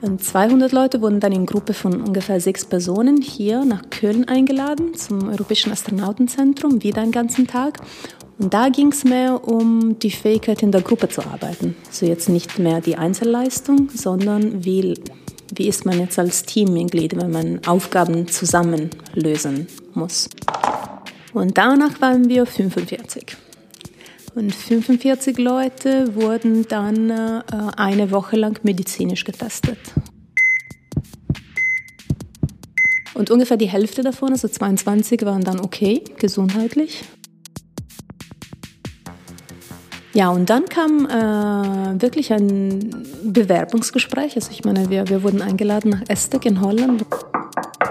Und 0.02 0.24
200 0.24 0.72
Leute 0.72 1.02
wurden 1.02 1.20
dann 1.20 1.34
in 1.34 1.46
Gruppe 1.46 1.74
von 1.74 2.02
ungefähr 2.02 2.40
sechs 2.40 2.64
Personen 2.64 3.22
hier 3.22 3.66
nach 3.66 3.90
Köln 3.90 4.28
eingeladen 4.28 4.94
zum 4.96 5.28
Europäischen 5.28 5.72
Astronautenzentrum, 5.72 6.84
wieder 6.84 7.02
einen 7.02 7.12
ganzen 7.12 7.48
Tag. 7.48 7.80
Und 8.38 8.54
da 8.54 8.70
ging 8.70 8.94
es 8.94 9.04
mehr 9.04 9.46
um 9.46 10.00
die 10.00 10.12
Fähigkeit, 10.12 10.64
in 10.64 10.72
der 10.72 10.82
Gruppe 10.82 11.10
zu 11.10 11.22
arbeiten. 11.22 11.76
So 11.92 12.06
jetzt 12.06 12.30
nicht 12.30 12.58
mehr 12.60 12.80
die 12.80 12.96
Einzelleistung, 12.96 13.90
sondern 13.94 14.64
wie, 14.64 14.98
wie 15.54 15.68
ist 15.68 15.86
man 15.86 16.00
jetzt 16.00 16.18
als 16.18 16.44
Teammitglied, 16.44 17.18
wenn 17.18 17.32
man 17.32 17.60
Aufgaben 17.68 18.30
zusammen 18.30 18.92
lösen 19.14 19.68
muss. 19.94 20.30
Und 21.34 21.58
danach 21.58 22.00
waren 22.00 22.30
wir 22.30 22.46
45. 22.46 23.36
Und 24.40 24.56
45 24.56 25.38
Leute 25.38 26.16
wurden 26.16 26.66
dann 26.70 27.10
äh, 27.10 27.42
eine 27.76 28.10
Woche 28.10 28.38
lang 28.38 28.58
medizinisch 28.64 29.26
getestet. 29.26 29.78
Und 33.16 33.32
ungefähr 33.32 33.58
die 33.58 33.68
Hälfte 33.68 34.02
davon, 34.02 34.30
also 34.30 34.48
22, 34.48 35.26
waren 35.26 35.42
dann 35.42 35.60
okay, 35.60 36.06
gesundheitlich. 36.20 37.04
Ja, 40.14 40.30
und 40.30 40.50
dann 40.50 40.64
kam 40.68 41.06
äh, 41.06 42.02
wirklich 42.02 42.32
ein 42.32 43.06
Bewerbungsgespräch. 43.26 44.38
Also 44.38 44.52
ich 44.52 44.64
meine, 44.64 44.90
wir, 44.90 45.10
wir 45.10 45.22
wurden 45.24 45.42
eingeladen 45.42 45.92
nach 45.92 46.04
Estek 46.08 46.46
in 46.46 46.62
Holland. 46.62 47.06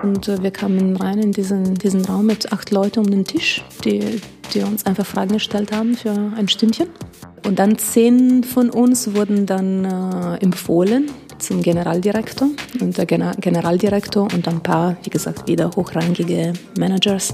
Und 0.02 0.28
äh, 0.28 0.43
wir 0.43 0.50
kamen 0.50 0.97
rein 0.97 1.19
in 1.19 1.33
diesen, 1.33 1.75
diesen 1.75 2.07
Raum 2.07 2.25
mit 2.25 2.55
acht 2.55 2.71
Leuten 2.71 3.00
um 3.00 3.11
den 3.11 3.26
Tisch, 3.26 3.62
die, 3.85 4.23
die 4.55 4.61
uns 4.61 4.87
einfach 4.87 5.07
Fragen 5.07 5.33
gestellt 5.33 5.73
haben 5.73 5.95
für 5.95 6.11
ein 6.11 6.49
Stündchen. 6.49 6.88
Und 7.47 7.59
dann 7.59 7.78
zehn 7.78 8.45
von 8.45 8.71
uns 8.71 9.14
wurden 9.14 9.47
dann 9.47 9.85
äh, 9.85 10.43
empfohlen 10.43 11.11
zum 11.38 11.62
Generaldirektor. 11.62 12.49
Und 12.81 12.99
der 12.99 13.07
Generaldirektor 13.07 14.25
und 14.33 14.47
ein 14.49 14.61
paar, 14.62 14.97
wie 15.02 15.11
gesagt, 15.11 15.49
wieder 15.49 15.71
hochrangige 15.76 16.52
Managers 16.76 17.33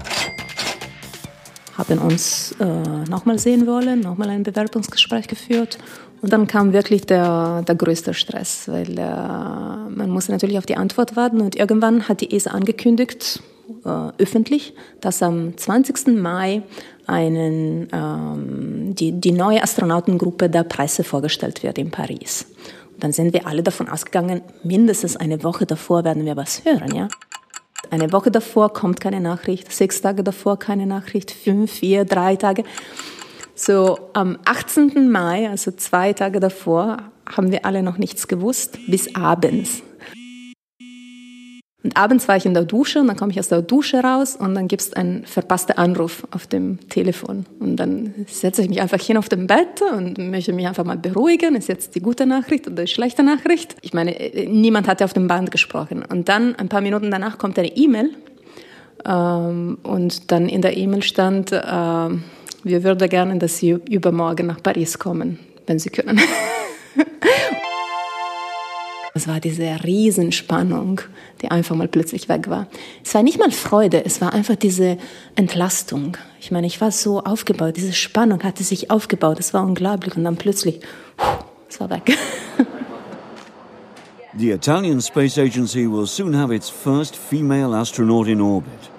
haben 1.77 1.99
uns 1.99 2.55
äh, 2.61 2.65
nochmal 3.11 3.39
sehen 3.39 3.67
wollen, 3.67 4.01
nochmal 4.01 4.31
ein 4.31 4.45
Bewerbungsgespräch 4.45 5.27
geführt. 5.27 5.79
Und 6.23 6.33
dann 6.33 6.47
kam 6.47 6.73
wirklich 6.73 7.05
der, 7.05 7.63
der 7.63 7.75
größte 7.75 8.15
Stress, 8.15 8.69
weil 8.69 8.97
äh, 8.99 9.03
man 9.03 10.09
musste 10.09 10.33
natürlich 10.33 10.59
auf 10.59 10.67
die 10.67 10.77
Antwort 10.77 11.17
warten. 11.17 11.41
Und 11.41 11.57
irgendwann 11.57 12.09
hat 12.09 12.21
die 12.21 12.35
ESA 12.35 12.51
angekündigt, 12.51 13.43
äh, 13.85 14.23
öffentlich, 14.23 14.75
dass 15.01 15.23
am 15.23 15.57
20. 15.57 16.09
Mai 16.21 16.63
einen, 17.07 17.89
ähm, 17.93 18.95
die, 18.95 19.13
die 19.13 19.33
neue 19.33 19.63
Astronautengruppe 19.63 20.49
der 20.49 20.65
Presse 20.65 21.05
vorgestellt 21.05 21.63
wird 21.63 21.79
in 21.79 21.91
Paris. 21.91 22.47
Und 22.93 23.03
dann 23.03 23.13
sind 23.13 23.33
wir 23.33 23.47
alle 23.47 23.63
davon 23.63 23.89
ausgegangen, 23.89 24.43
mindestens 24.63 25.17
eine 25.17 25.43
Woche 25.43 25.67
davor 25.67 26.05
werden 26.05 26.25
wir 26.25 26.37
was 26.37 26.65
hören, 26.65 26.95
ja. 26.95 27.09
Eine 27.91 28.13
Woche 28.13 28.31
davor 28.31 28.73
kommt 28.73 29.01
keine 29.01 29.21
Nachricht, 29.21 29.71
sechs 29.71 30.01
Tage 30.01 30.25
davor 30.25 30.59
keine 30.59 30.87
Nachricht, 30.87 31.31
fünf, 31.31 31.71
vier, 31.71 32.05
drei 32.05 32.37
Tage. 32.37 32.65
So 33.55 33.99
am 34.15 34.39
18. 34.45 35.11
Mai, 35.11 35.49
also 35.49 35.71
zwei 35.71 36.13
Tage 36.13 36.41
davor, 36.41 36.99
haben 37.27 37.53
wir 37.53 37.65
alle 37.65 37.83
noch 37.83 37.99
nichts 37.99 38.27
gewusst, 38.27 38.79
bis 38.89 39.15
abends. 39.15 39.83
Und 41.85 41.99
abends 41.99 42.27
war 42.29 42.37
ich 42.37 42.47
in 42.47 42.55
der 42.55 42.65
Dusche 42.65 42.99
und 42.99 43.09
dann 43.09 43.17
komme 43.17 43.31
ich 43.31 43.39
aus 43.39 43.49
der 43.49 43.61
Dusche 43.61 43.99
raus 43.99 44.37
und 44.37 44.55
dann 44.55 44.69
gibt 44.69 44.81
es 44.81 44.95
einen 44.95 45.27
verpassten 45.27 45.77
Anruf 45.77 46.27
auf 46.31 46.47
dem 46.47 46.79
Telefon. 46.89 47.45
Und 47.61 47.77
dann 47.77 48.15
setze 48.27 48.63
ich 48.63 48.71
mich 48.71 48.81
einfach 48.81 49.01
hin 49.01 49.19
auf 49.19 49.29
dem 49.29 49.47
Bett 49.47 49.83
und 49.93 50.17
möchte 50.17 50.55
mich 50.55 50.67
einfach 50.67 50.85
mal 50.85 50.97
beruhigen. 50.97 51.55
Ist 51.57 51.69
jetzt 51.69 51.95
die 51.95 52.01
gute 52.01 52.25
Nachricht 52.25 52.67
oder 52.67 52.85
die 52.85 52.89
schlechte 52.91 53.23
Nachricht? 53.23 53.77
Ich 53.83 53.93
meine, 53.93 54.17
niemand 54.49 54.89
hatte 54.89 55.05
auf 55.05 55.13
dem 55.13 55.29
Band 55.29 55.51
gesprochen. 55.51 56.03
Und 56.09 56.31
dann, 56.31 56.55
ein 56.55 56.71
paar 56.71 56.81
Minuten 56.81 57.11
danach, 57.11 57.37
kommt 57.37 57.59
eine 57.59 57.77
E-Mail. 57.77 58.11
Ähm, 59.05 59.77
und 59.83 60.33
dann 60.33 60.49
in 60.49 60.63
der 60.63 60.79
E-Mail 60.79 61.03
stand, 61.03 61.53
äh, 61.53 61.59
wir 61.59 62.83
würden 62.83 63.09
gerne, 63.11 63.37
dass 63.37 63.59
Sie 63.59 63.77
übermorgen 63.91 64.47
nach 64.47 64.63
Paris 64.63 64.99
kommen, 64.99 65.39
wenn 65.67 65.79
Sie 65.79 65.91
können. 65.91 66.19
Es 69.17 69.29
war 69.29 69.39
diese 69.39 69.85
Riesenspannung, 69.85 71.01
die 71.41 71.49
einfach 71.49 71.77
mal 71.77 71.87
plötzlich 71.87 72.29
weg 72.29 72.51
war. 72.51 72.67
Es 73.05 73.15
war 73.15 73.23
nicht 73.23 73.39
mal 73.39 73.53
Freude, 73.53 74.05
es 74.05 74.21
war 74.21 74.33
einfach 74.33 74.57
diese 74.57 74.99
Entlastung. 75.37 76.17
Ich 76.41 76.51
meine, 76.51 76.67
ich 76.67 76.81
war 76.81 76.91
so 76.91 77.23
aufgebaut, 77.23 77.77
diese 77.77 77.93
Spannung 77.93 78.43
hatte 78.43 78.65
sich 78.65 78.91
aufgebaut, 78.91 79.39
es 79.39 79.55
war 79.55 79.65
unglaublich 79.65 80.17
und 80.17 80.25
dann 80.25 80.35
plötzlich, 80.35 80.81
es 81.69 81.79
war 81.79 81.91
weg. 81.91 82.19
The 84.37 84.51
Italian 84.51 85.01
Space 85.01 85.39
Agency 85.39 85.89
will 85.89 86.09
soon 86.09 86.37
have 86.37 86.53
its 86.53 86.69
first 86.69 87.15
female 87.15 87.73
astronaut 87.73 88.27
in 88.27 88.41
orbit. 88.41 88.91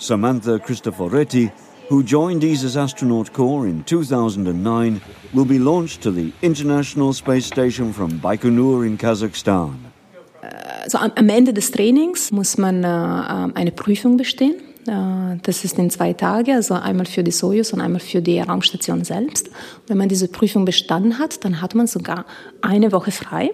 Samantha 0.00 0.58
Cristoforetti 0.58 1.52
who 1.88 2.02
joined 2.02 2.44
ESA's 2.44 2.76
astronaut 2.76 3.32
corps 3.32 3.66
in 3.66 3.82
2009, 3.84 5.00
will 5.32 5.44
be 5.44 5.58
launched 5.58 6.02
to 6.02 6.10
the 6.10 6.32
International 6.42 7.12
Space 7.12 7.46
Station 7.46 7.92
from 7.92 8.20
Baikonur 8.20 8.86
in 8.86 8.98
Kazakhstan. 8.98 9.74
Also 10.84 10.98
am 10.98 11.28
Ende 11.28 11.52
des 11.52 11.70
Trainings 11.70 12.30
muss 12.30 12.56
man 12.56 12.84
äh, 12.84 12.88
ähm, 12.88 13.52
eine 13.54 13.72
Prüfung 13.72 14.16
bestehen. 14.16 14.54
Äh, 14.86 15.36
das 15.42 15.64
ist 15.64 15.78
in 15.78 15.90
zwei 15.90 16.12
Tagen, 16.12 16.54
also 16.54 16.74
einmal 16.74 17.06
für 17.06 17.22
die 17.22 17.30
Soyuz 17.30 17.72
und 17.72 17.80
einmal 17.80 18.00
für 18.00 18.22
die 18.22 18.40
Raumstation 18.40 19.04
selbst. 19.04 19.50
Wenn 19.86 19.98
man 19.98 20.08
diese 20.08 20.28
Prüfung 20.28 20.64
bestanden 20.64 21.18
hat, 21.18 21.44
dann 21.44 21.60
hat 21.60 21.74
man 21.74 21.86
sogar 21.86 22.24
eine 22.62 22.92
Woche 22.92 23.10
frei. 23.10 23.50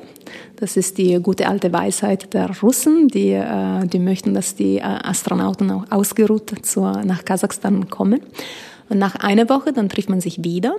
Das 0.57 0.77
ist 0.77 0.99
die 0.99 1.21
gute 1.21 1.49
alte 1.49 1.73
Weisheit 1.73 2.35
der 2.35 2.51
Russen, 2.61 3.09
die, 3.09 3.31
äh, 3.31 3.87
die 3.87 3.99
möchten, 3.99 4.35
dass 4.35 4.55
die 4.55 4.79
äh, 4.79 4.83
Astronauten 4.83 5.71
auch 5.71 5.85
ausgeruht 5.91 6.53
zur, 6.63 7.05
nach 7.05 7.25
Kasachstan 7.25 7.89
kommen. 7.91 8.21
Und 8.89 8.99
nach 8.99 9.17
einer 9.17 9.49
Woche, 9.49 9.73
dann 9.73 9.89
trifft 9.89 10.11
man 10.11 10.21
sich 10.21 10.45
wieder. 10.45 10.77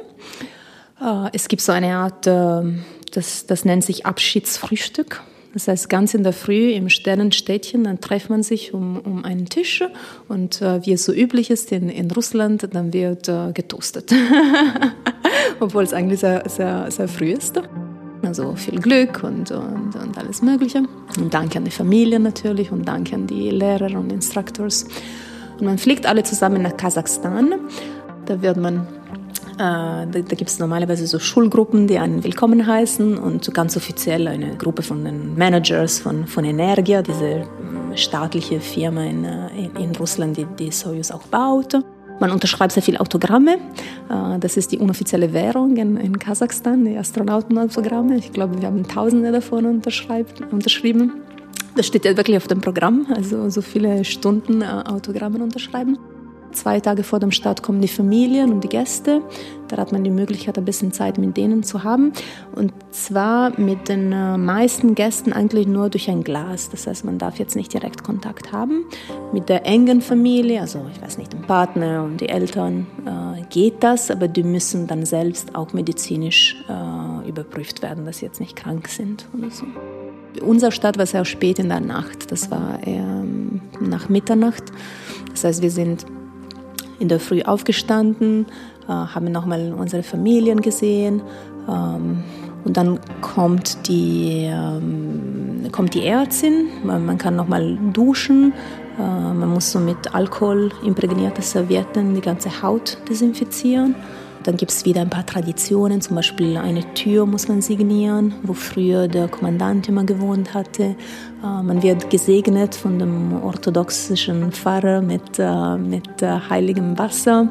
Es 1.33 1.47
gibt 1.47 1.61
so 1.61 1.71
eine 1.71 1.95
Art, 1.95 2.27
das, 2.27 3.47
das 3.47 3.65
nennt 3.65 3.83
sich 3.83 4.05
Abschiedsfrühstück. 4.05 5.23
Das 5.55 5.69
heißt, 5.69 5.89
ganz 5.89 6.13
in 6.13 6.23
der 6.23 6.33
Früh 6.33 6.71
im 6.71 6.89
Sternenstädtchen, 6.89 7.85
dann 7.85 8.01
trifft 8.01 8.29
man 8.29 8.43
sich 8.43 8.73
um, 8.73 8.99
um 8.99 9.23
einen 9.23 9.45
Tisch 9.45 9.81
und 10.27 10.61
äh, 10.61 10.85
wie 10.85 10.91
es 10.91 11.05
so 11.05 11.13
üblich 11.13 11.49
ist 11.49 11.71
in, 11.71 11.87
in 11.87 12.11
Russland, 12.11 12.67
dann 12.73 12.91
wird 12.91 13.29
äh, 13.29 13.53
getoastet. 13.53 14.13
Obwohl 15.61 15.83
es 15.83 15.93
eigentlich 15.93 16.19
sehr, 16.19 16.43
sehr, 16.49 16.91
sehr 16.91 17.07
früh 17.07 17.31
ist. 17.31 17.61
Also 18.21 18.55
viel 18.55 18.81
Glück 18.81 19.23
und, 19.23 19.49
und, 19.51 19.95
und 19.95 20.17
alles 20.17 20.41
Mögliche. 20.41 20.83
Und 21.17 21.33
danke 21.33 21.57
an 21.59 21.63
die 21.63 21.71
Familie 21.71 22.19
natürlich 22.19 22.69
und 22.73 22.85
danke 22.85 23.15
an 23.15 23.25
die 23.25 23.49
Lehrer 23.49 23.97
und 23.97 24.11
Instructors. 24.11 24.85
Und 25.57 25.67
man 25.67 25.77
fliegt 25.77 26.05
alle 26.05 26.23
zusammen 26.23 26.63
nach 26.63 26.75
Kasachstan. 26.75 27.53
Da 28.25 28.41
wird 28.41 28.57
man 28.57 28.87
da, 29.57 30.05
da 30.05 30.21
gibt 30.21 30.49
es 30.49 30.59
normalerweise 30.59 31.07
so 31.07 31.19
Schulgruppen, 31.19 31.87
die 31.87 31.97
einen 31.97 32.23
willkommen 32.23 32.67
heißen 32.67 33.17
und 33.17 33.53
ganz 33.53 33.77
offiziell 33.77 34.27
eine 34.27 34.57
Gruppe 34.57 34.81
von 34.81 35.03
den 35.03 35.35
Managers 35.35 35.99
von, 35.99 36.27
von 36.27 36.43
Energia, 36.43 37.01
diese 37.01 37.25
ähm, 37.25 37.95
staatliche 37.95 38.59
Firma 38.59 39.03
in, 39.03 39.23
äh, 39.23 39.47
in, 39.57 39.75
in 39.75 39.95
Russland, 39.95 40.37
die 40.37 40.45
die 40.59 40.71
Soyuz 40.71 41.11
auch 41.11 41.23
baut. 41.23 41.73
Man 42.19 42.31
unterschreibt 42.31 42.73
sehr 42.73 42.83
viele 42.83 42.99
Autogramme. 42.99 43.55
Äh, 44.09 44.39
das 44.39 44.57
ist 44.57 44.71
die 44.71 44.77
unoffizielle 44.77 45.31
Währung 45.31 45.77
in, 45.77 45.97
in 45.97 46.19
Kasachstan, 46.19 46.83
die 46.83 46.97
Astronautenautogramme. 46.97 48.17
Ich 48.17 48.33
glaube, 48.33 48.59
wir 48.59 48.67
haben 48.67 48.87
Tausende 48.87 49.31
davon 49.31 49.65
unterschrieben. 49.65 51.13
Das 51.75 51.87
steht 51.87 52.05
ja 52.05 52.15
wirklich 52.15 52.37
auf 52.37 52.47
dem 52.47 52.61
Programm, 52.61 53.07
also 53.13 53.49
so 53.49 53.61
viele 53.61 54.05
Stunden 54.05 54.63
Autogramme 54.63 55.43
unterschreiben. 55.43 55.97
Zwei 56.51 56.79
Tage 56.79 57.03
vor 57.03 57.19
dem 57.19 57.31
Start 57.31 57.63
kommen 57.63 57.81
die 57.81 57.87
Familien 57.87 58.51
und 58.51 58.63
die 58.63 58.69
Gäste. 58.69 59.21
Da 59.67 59.77
hat 59.77 59.91
man 59.91 60.03
die 60.03 60.09
Möglichkeit, 60.09 60.57
ein 60.57 60.65
bisschen 60.65 60.93
Zeit 60.93 61.17
mit 61.17 61.35
denen 61.37 61.63
zu 61.63 61.83
haben. 61.83 62.13
Und 62.55 62.71
zwar 62.91 63.59
mit 63.59 63.89
den 63.89 64.11
äh, 64.11 64.37
meisten 64.37 64.95
Gästen 64.95 65.33
eigentlich 65.33 65.67
nur 65.67 65.89
durch 65.89 66.09
ein 66.09 66.23
Glas. 66.23 66.69
Das 66.69 66.87
heißt, 66.87 67.03
man 67.03 67.17
darf 67.17 67.39
jetzt 67.39 67.55
nicht 67.55 67.73
direkt 67.73 68.03
Kontakt 68.03 68.51
haben. 68.51 68.85
Mit 69.33 69.49
der 69.49 69.65
engen 69.65 70.01
Familie, 70.01 70.61
also 70.61 70.85
ich 70.93 71.01
weiß 71.01 71.17
nicht, 71.17 71.33
dem 71.33 71.41
Partner 71.41 72.03
und 72.03 72.21
die 72.21 72.29
Eltern, 72.29 72.87
äh, 73.05 73.41
geht 73.49 73.83
das, 73.83 74.11
aber 74.11 74.27
die 74.27 74.43
müssen 74.43 74.87
dann 74.87 75.05
selbst 75.05 75.55
auch 75.55 75.73
medizinisch 75.73 76.55
äh, 76.69 77.27
überprüft 77.27 77.81
werden, 77.81 78.05
dass 78.05 78.19
sie 78.19 78.25
jetzt 78.25 78.39
nicht 78.39 78.55
krank 78.55 78.87
sind 78.87 79.27
oder 79.37 79.49
so. 79.49 79.65
Unser 80.41 80.71
Start 80.71 80.97
war 80.97 81.05
sehr 81.05 81.25
spät 81.25 81.59
in 81.59 81.69
der 81.69 81.79
Nacht. 81.79 82.31
Das 82.31 82.51
war 82.51 82.85
eher 82.85 83.23
nach 83.79 84.09
Mitternacht. 84.09 84.63
Das 85.31 85.43
heißt, 85.43 85.61
wir 85.61 85.71
sind 85.71 86.05
in 86.99 87.07
der 87.07 87.19
Früh 87.19 87.41
aufgestanden, 87.41 88.45
äh, 88.87 88.91
haben 88.91 89.31
nochmal 89.31 89.73
unsere 89.73 90.03
Familien 90.03 90.61
gesehen. 90.61 91.21
Ähm, 91.67 92.23
und 92.63 92.77
dann 92.77 92.99
kommt 93.21 93.87
die, 93.87 94.49
ähm, 94.51 95.67
kommt 95.71 95.93
die 95.93 96.05
Ärztin, 96.05 96.67
man, 96.83 97.17
kann 97.17 97.35
nochmal 97.35 97.77
duschen, 97.93 98.53
äh, 98.97 99.01
man 99.01 99.49
muss 99.49 99.71
so 99.71 99.79
mit 99.79 100.15
Alkohol 100.15 100.71
imprägnierte 100.83 101.43
Servietten 101.43 102.15
die 102.15 102.21
ganze 102.21 102.63
Haut 102.63 102.97
desinfizieren. 103.07 103.95
Dann 104.45 104.57
gibt 104.57 104.71
es 104.71 104.85
wieder 104.85 105.01
ein 105.01 105.09
paar 105.09 105.25
Traditionen, 105.25 106.01
zum 106.01 106.15
Beispiel 106.15 106.55
eine 106.55 106.93
Tür 106.93 107.25
muss 107.25 107.47
man 107.47 107.63
signieren, 107.63 108.35
wo 108.43 108.53
früher 108.53 109.07
der 109.07 109.27
Kommandant 109.27 109.89
immer 109.89 110.03
gewohnt 110.03 110.53
hatte. 110.53 110.95
Äh, 111.43 111.63
man 111.63 111.81
wird 111.81 112.11
gesegnet 112.11 112.75
von 112.75 112.99
dem 112.99 113.41
orthodoxischen 113.41 114.51
Pfarrer 114.51 115.01
mit, 115.01 115.39
äh, 115.39 115.77
mit 115.77 116.21
äh, 116.21 116.39
heiligem 116.49 116.97
Wasser. 116.97 117.49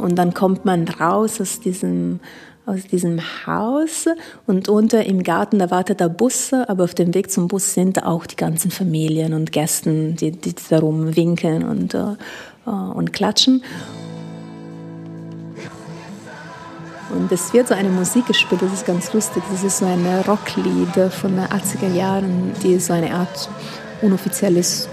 Und 0.00 0.18
dann 0.18 0.32
kommt 0.32 0.64
man 0.64 0.88
raus 0.88 1.38
aus 1.38 1.60
diesem 1.60 2.20
aus 2.64 2.84
diesem 2.84 3.20
Haus 3.46 4.06
und 4.46 4.68
unter 4.70 5.04
im 5.04 5.22
Garten, 5.22 5.58
da 5.58 5.70
wartet 5.70 6.00
der 6.00 6.08
Bus, 6.08 6.52
aber 6.52 6.84
auf 6.84 6.94
dem 6.94 7.12
Weg 7.14 7.30
zum 7.30 7.48
Bus 7.48 7.74
sind 7.74 8.04
auch 8.04 8.24
die 8.24 8.36
ganzen 8.36 8.70
Familien 8.70 9.34
und 9.34 9.52
Gästen, 9.52 10.16
die, 10.16 10.30
die 10.30 10.54
darum 10.70 11.14
winken 11.14 11.64
und, 11.64 11.96
und 12.64 13.12
klatschen. 13.12 13.62
Und 17.10 17.30
es 17.32 17.52
wird 17.52 17.68
so 17.68 17.74
eine 17.74 17.88
Musik 17.88 18.26
gespielt, 18.26 18.62
das 18.62 18.72
ist 18.72 18.86
ganz 18.86 19.12
lustig. 19.12 19.42
Das 19.50 19.64
ist 19.64 19.78
so 19.78 19.86
ein 19.86 20.06
Rocklied 20.26 21.12
von 21.12 21.36
den 21.36 21.44
80er 21.44 21.92
Jahren, 21.92 22.52
die 22.62 22.78
so 22.78 22.92
eine 22.92 23.12
Art 23.12 23.48
unoffizielles 24.02 24.88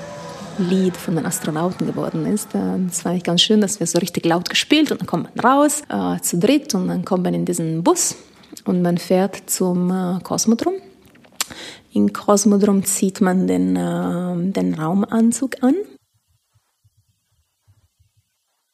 Lied 0.58 0.98
von 0.98 1.16
den 1.16 1.26
Astronauten 1.26 1.86
geworden 1.86 2.26
ist. 2.26 2.50
Das 2.54 3.06
war 3.06 3.12
eigentlich 3.12 3.24
ganz 3.24 3.42
schön, 3.42 3.62
dass 3.62 3.80
wir 3.80 3.88
so 3.88 4.00
richtig 4.00 4.26
laut 4.26 4.50
gespielt 4.50 4.92
und 4.92 5.02
dann 5.02 5.08
kommt 5.08 5.36
man 5.36 5.46
raus 5.46 5.84
äh, 5.90 6.20
zu 6.22 6.38
dritt 6.40 6.74
und 6.74 6.88
dann 6.88 7.06
kommt 7.06 7.24
man 7.24 7.34
in 7.34 7.46
diesen 7.46 7.84
Bus 7.84 8.16
und 8.66 8.82
man 8.82 8.98
fährt 8.98 9.50
zum 9.50 9.92
äh, 9.92 10.20
Kosmodrom. 10.24 10.74
In 11.94 12.12
Kosmodrom 12.12 12.84
zieht 12.86 13.22
man 13.22 13.48
den, 13.48 13.76
äh, 13.76 14.52
den 14.52 14.74
Raumanzug 14.74 15.64
an 15.64 15.76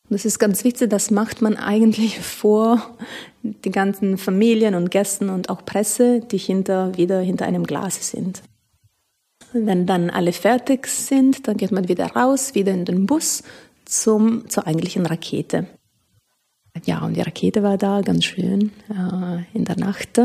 das 0.09 0.25
ist 0.25 0.39
ganz 0.39 0.63
wichtig, 0.63 0.89
das 0.89 1.11
macht 1.11 1.41
man 1.41 1.57
eigentlich 1.57 2.19
vor 2.21 2.95
die 3.41 3.71
ganzen 3.71 4.17
Familien 4.17 4.75
und 4.75 4.91
Gästen 4.91 5.29
und 5.29 5.49
auch 5.49 5.65
Presse, 5.65 6.21
die 6.21 6.37
hinter, 6.37 6.97
wieder 6.97 7.19
hinter 7.19 7.45
einem 7.45 7.63
Glas 7.63 8.11
sind. 8.11 8.41
Wenn 9.51 9.85
dann 9.85 10.09
alle 10.09 10.33
fertig 10.33 10.87
sind, 10.87 11.47
dann 11.47 11.57
geht 11.57 11.71
man 11.71 11.87
wieder 11.87 12.07
raus, 12.07 12.55
wieder 12.55 12.73
in 12.73 12.85
den 12.85 13.05
Bus 13.05 13.43
zum, 13.85 14.49
zur 14.49 14.65
eigentlichen 14.65 15.05
Rakete. 15.05 15.67
Ja, 16.85 17.05
und 17.05 17.15
die 17.15 17.21
Rakete 17.21 17.61
war 17.61 17.77
da, 17.77 18.01
ganz 18.01 18.25
schön, 18.25 18.71
äh, 18.89 19.43
in 19.55 19.65
der 19.65 19.77
Nacht. 19.77 20.19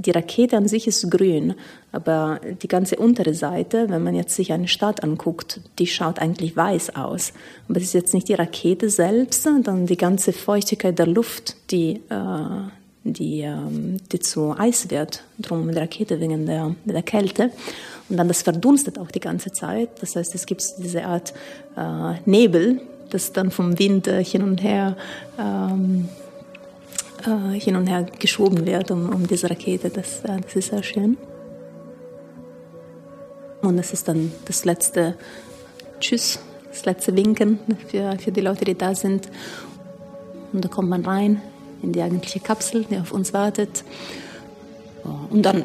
Die 0.00 0.12
Rakete 0.12 0.56
an 0.56 0.66
sich 0.66 0.86
ist 0.86 1.10
grün, 1.10 1.54
aber 1.92 2.40
die 2.62 2.68
ganze 2.68 2.96
untere 2.96 3.34
Seite, 3.34 3.90
wenn 3.90 4.02
man 4.02 4.14
jetzt 4.14 4.34
sich 4.34 4.50
eine 4.50 4.66
Stadt 4.66 5.04
anguckt, 5.04 5.60
die 5.78 5.86
schaut 5.86 6.20
eigentlich 6.20 6.56
weiß 6.56 6.96
aus. 6.96 7.34
Aber 7.68 7.76
es 7.76 7.84
ist 7.84 7.92
jetzt 7.92 8.14
nicht 8.14 8.26
die 8.28 8.34
Rakete 8.34 8.88
selbst, 8.88 9.42
sondern 9.42 9.84
die 9.84 9.98
ganze 9.98 10.32
Feuchtigkeit 10.32 10.98
der 10.98 11.06
Luft, 11.06 11.54
die, 11.70 12.00
äh, 12.08 12.62
die, 13.04 13.42
äh, 13.42 13.58
die 14.10 14.20
zu 14.20 14.58
Eis 14.58 14.88
wird, 14.88 15.22
drum 15.38 15.70
die 15.70 15.78
Rakete 15.78 16.18
wegen 16.18 16.46
der, 16.46 16.74
der 16.86 17.02
Kälte. 17.02 17.50
Und 18.08 18.16
dann 18.16 18.28
das 18.28 18.40
verdunstet 18.40 18.98
auch 18.98 19.10
die 19.10 19.20
ganze 19.20 19.52
Zeit. 19.52 19.90
Das 20.00 20.16
heißt, 20.16 20.34
es 20.34 20.46
gibt 20.46 20.64
diese 20.78 21.04
Art 21.04 21.34
äh, 21.76 22.14
Nebel, 22.24 22.80
das 23.10 23.34
dann 23.34 23.50
vom 23.50 23.78
Wind 23.78 24.06
äh, 24.06 24.24
hin 24.24 24.42
und 24.42 24.62
her 24.62 24.96
ähm, 25.38 26.08
äh, 27.26 27.58
hin 27.58 27.76
und 27.76 27.86
her 27.86 28.06
geschoben 28.18 28.66
wird 28.66 28.90
um, 28.90 29.08
um 29.08 29.26
diese 29.26 29.50
Rakete. 29.50 29.90
Das, 29.90 30.20
äh, 30.24 30.40
das 30.40 30.56
ist 30.56 30.70
sehr 30.70 30.82
schön. 30.82 31.16
Und 33.62 33.76
das 33.76 33.92
ist 33.92 34.08
dann 34.08 34.32
das 34.46 34.64
letzte 34.64 35.16
Tschüss, 36.00 36.40
das 36.70 36.84
letzte 36.84 37.14
Winken 37.14 37.58
für, 37.88 38.16
für 38.18 38.32
die 38.32 38.40
Leute, 38.40 38.64
die 38.64 38.74
da 38.74 38.94
sind. 38.94 39.28
Und 40.52 40.64
da 40.64 40.68
kommt 40.68 40.88
man 40.88 41.04
rein 41.04 41.42
in 41.82 41.92
die 41.92 42.02
eigentliche 42.02 42.40
Kapsel, 42.40 42.84
die 42.84 42.98
auf 42.98 43.12
uns 43.12 43.32
wartet. 43.32 43.84
Und 45.30 45.42
dann 45.42 45.64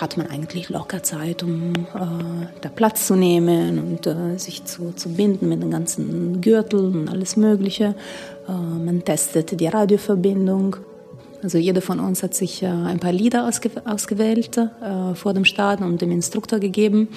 hat 0.00 0.16
man 0.16 0.26
eigentlich 0.26 0.68
locker 0.68 1.02
Zeit, 1.02 1.42
um 1.42 1.72
äh, 1.72 2.46
da 2.60 2.68
Platz 2.68 3.06
zu 3.06 3.14
nehmen 3.14 3.78
und 3.78 4.06
äh, 4.06 4.38
sich 4.38 4.64
zu, 4.64 4.92
zu 4.92 5.10
binden 5.10 5.48
mit 5.48 5.62
den 5.62 5.70
ganzen 5.70 6.40
Gürteln 6.40 7.02
und 7.02 7.08
alles 7.08 7.36
Mögliche. 7.36 7.94
Äh, 8.48 8.52
man 8.52 9.04
testet 9.04 9.58
die 9.58 9.66
Radioverbindung. 9.66 10.76
Also 11.42 11.58
jeder 11.58 11.82
von 11.82 11.98
uns 11.98 12.22
hat 12.22 12.34
sich 12.34 12.62
äh, 12.62 12.66
ein 12.66 13.00
paar 13.00 13.12
Lieder 13.12 13.48
ausge 13.48 13.70
ausgewählt 13.84 14.56
äh, 14.56 15.14
vor 15.14 15.34
dem 15.34 15.44
Start 15.44 15.80
und 15.80 16.00
dem 16.00 16.12
Instruktor 16.12 16.60
gegeben 16.60 17.08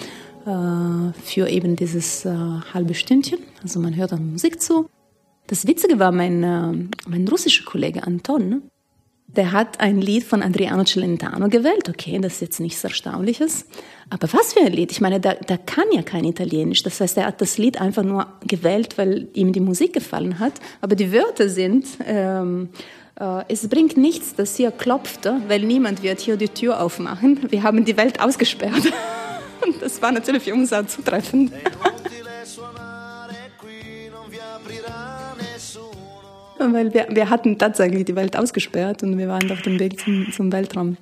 äh, 0.46 1.14
für 1.24 1.48
eben 1.48 1.76
dieses 1.76 2.26
halbe 2.26 2.94
Stündchen. 2.94 3.40
Also 3.62 3.80
man 3.80 3.96
hört 3.96 4.12
dann 4.12 4.32
Musik 4.32 4.62
zu. 4.62 4.90
Das 5.48 5.68
Witzige 5.68 6.00
war 6.00 6.12
mein, 6.12 6.40
mein 7.08 7.28
russischer 7.28 7.66
Kollege 7.66 8.02
Anton. 8.02 8.50
Ne? 8.50 8.62
Der 9.28 9.52
hat 9.52 9.80
ein 9.80 10.02
Lied 10.02 10.24
von 10.24 10.42
Adriano 10.42 10.84
Celentano 10.86 11.50
gewählt. 11.50 11.88
Okay, 11.88 12.18
das 12.20 12.36
ist 12.36 12.42
jetzt 12.42 12.60
nichts 12.60 12.84
Erstaunliches. 12.84 13.66
Aber 14.10 14.32
was 14.34 14.54
für 14.54 14.62
ein 14.62 14.74
Lied? 14.74 14.92
Ich 14.92 15.02
meine, 15.02 15.20
der, 15.20 15.36
der 15.36 15.60
kann 15.60 15.86
ja 15.92 16.02
kein 16.02 16.24
Italienisch. 16.24 16.82
Das 16.82 17.00
heißt, 17.00 17.18
er 17.18 17.28
hat 17.28 17.42
das 17.42 17.60
Lied 17.60 17.80
einfach 17.80 18.04
nur 18.04 18.26
gewählt, 18.48 18.98
weil 18.98 19.28
ihm 19.34 19.54
die 19.54 19.60
Musik 19.60 19.94
gefallen 19.94 20.40
hat. 20.40 20.54
Aber 20.82 20.96
die 20.96 21.12
Wörter 21.12 21.48
sind 21.50 21.86
ähm, 22.06 22.70
äh, 22.74 23.05
es 23.48 23.68
bringt 23.70 23.96
nichts, 23.98 24.36
dass 24.36 24.56
hier 24.56 24.72
klopft, 24.72 25.30
weil 25.48 25.62
niemand 25.62 26.04
wird 26.04 26.20
hier 26.20 26.36
die 26.36 26.50
Tür 26.50 26.82
aufmachen. 26.82 27.50
Wir 27.50 27.64
haben 27.64 27.86
die 27.86 27.96
Welt 27.96 28.20
ausgesperrt. 28.20 28.92
Und 29.66 29.76
das 29.82 30.02
war 30.02 30.12
natürlich 30.12 30.44
für 30.44 30.54
uns 30.54 30.74
auch 30.74 30.86
zutreffend. 30.86 31.54
weil 36.58 36.94
wir, 36.94 37.08
wir 37.10 37.30
hatten 37.30 37.58
tatsächlich 37.58 38.06
die 38.06 38.16
Welt 38.16 38.36
ausgesperrt 38.36 39.04
und 39.04 39.18
wir 39.18 39.28
waren 39.28 39.52
auf 39.52 39.62
dem 39.62 39.80
Weg 39.80 40.00
zum, 40.00 40.32
zum 40.32 40.52
Weltraum. 40.52 40.98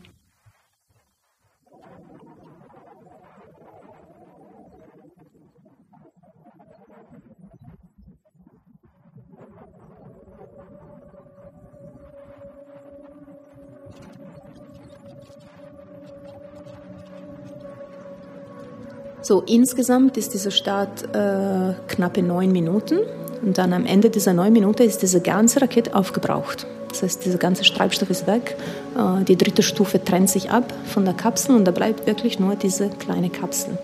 So, 19.23 19.39
insgesamt 19.39 20.17
ist 20.17 20.33
dieser 20.33 20.51
Start 20.51 21.03
äh, 21.15 21.73
knappe 21.87 22.21
neun 22.21 22.51
Minuten 22.51 22.99
und 23.41 23.57
dann 23.57 23.71
am 23.71 23.85
Ende 23.85 24.09
dieser 24.09 24.33
neun 24.33 24.51
Minuten 24.51 24.83
ist 24.83 25.01
diese 25.01 25.21
ganze 25.21 25.61
Rakete 25.61 25.95
aufgebraucht. 25.95 26.67
Das 26.89 27.03
heißt, 27.03 27.25
dieser 27.25 27.37
ganze 27.37 27.63
Treibstoff 27.63 28.09
ist 28.09 28.27
weg. 28.27 28.57
Äh, 28.97 29.23
die 29.23 29.37
dritte 29.37 29.63
Stufe 29.63 30.03
trennt 30.03 30.29
sich 30.29 30.51
ab 30.51 30.73
von 30.85 31.05
der 31.05 31.13
Kapsel 31.13 31.55
und 31.55 31.63
da 31.63 31.71
bleibt 31.71 32.05
wirklich 32.05 32.37
nur 32.37 32.55
diese 32.55 32.89
kleine 32.89 33.29
Kapsel. 33.29 33.77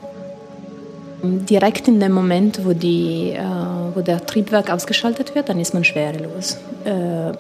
Direkt 1.24 1.88
in 1.88 2.02
dem 2.02 2.12
Moment, 2.12 2.66
wo, 2.66 2.74
die, 2.74 3.32
äh, 3.32 3.42
wo 3.96 4.02
der 4.02 4.26
Triebwerk 4.26 4.70
ausgeschaltet 4.70 5.36
wird, 5.36 5.48
dann 5.48 5.60
ist 5.62 5.74
man 5.74 5.86
schwerelos. 5.86 6.58
Äh, 6.86 7.32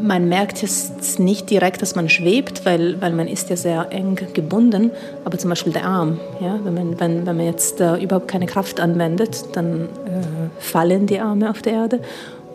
man 0.00 0.28
merkt 0.28 0.62
es 0.62 1.18
nicht 1.18 1.50
direkt, 1.50 1.82
dass 1.82 1.94
man 1.94 2.08
schwebt, 2.08 2.64
weil, 2.66 3.00
weil 3.00 3.12
man 3.12 3.28
ist 3.28 3.50
ja 3.50 3.56
sehr 3.56 3.88
eng 3.90 4.18
gebunden. 4.34 4.90
Aber 5.24 5.38
zum 5.38 5.50
Beispiel 5.50 5.72
der 5.72 5.86
Arm, 5.86 6.20
ja, 6.40 6.58
wenn, 6.62 6.74
man, 6.74 7.00
wenn, 7.00 7.26
wenn 7.26 7.36
man 7.36 7.46
jetzt 7.46 7.80
äh, 7.80 7.96
überhaupt 7.96 8.28
keine 8.28 8.46
Kraft 8.46 8.80
anwendet, 8.80 9.44
dann 9.54 9.82
äh, 9.82 10.60
fallen 10.60 11.06
die 11.06 11.20
Arme 11.20 11.50
auf 11.50 11.62
der 11.62 11.72
Erde. 11.72 12.00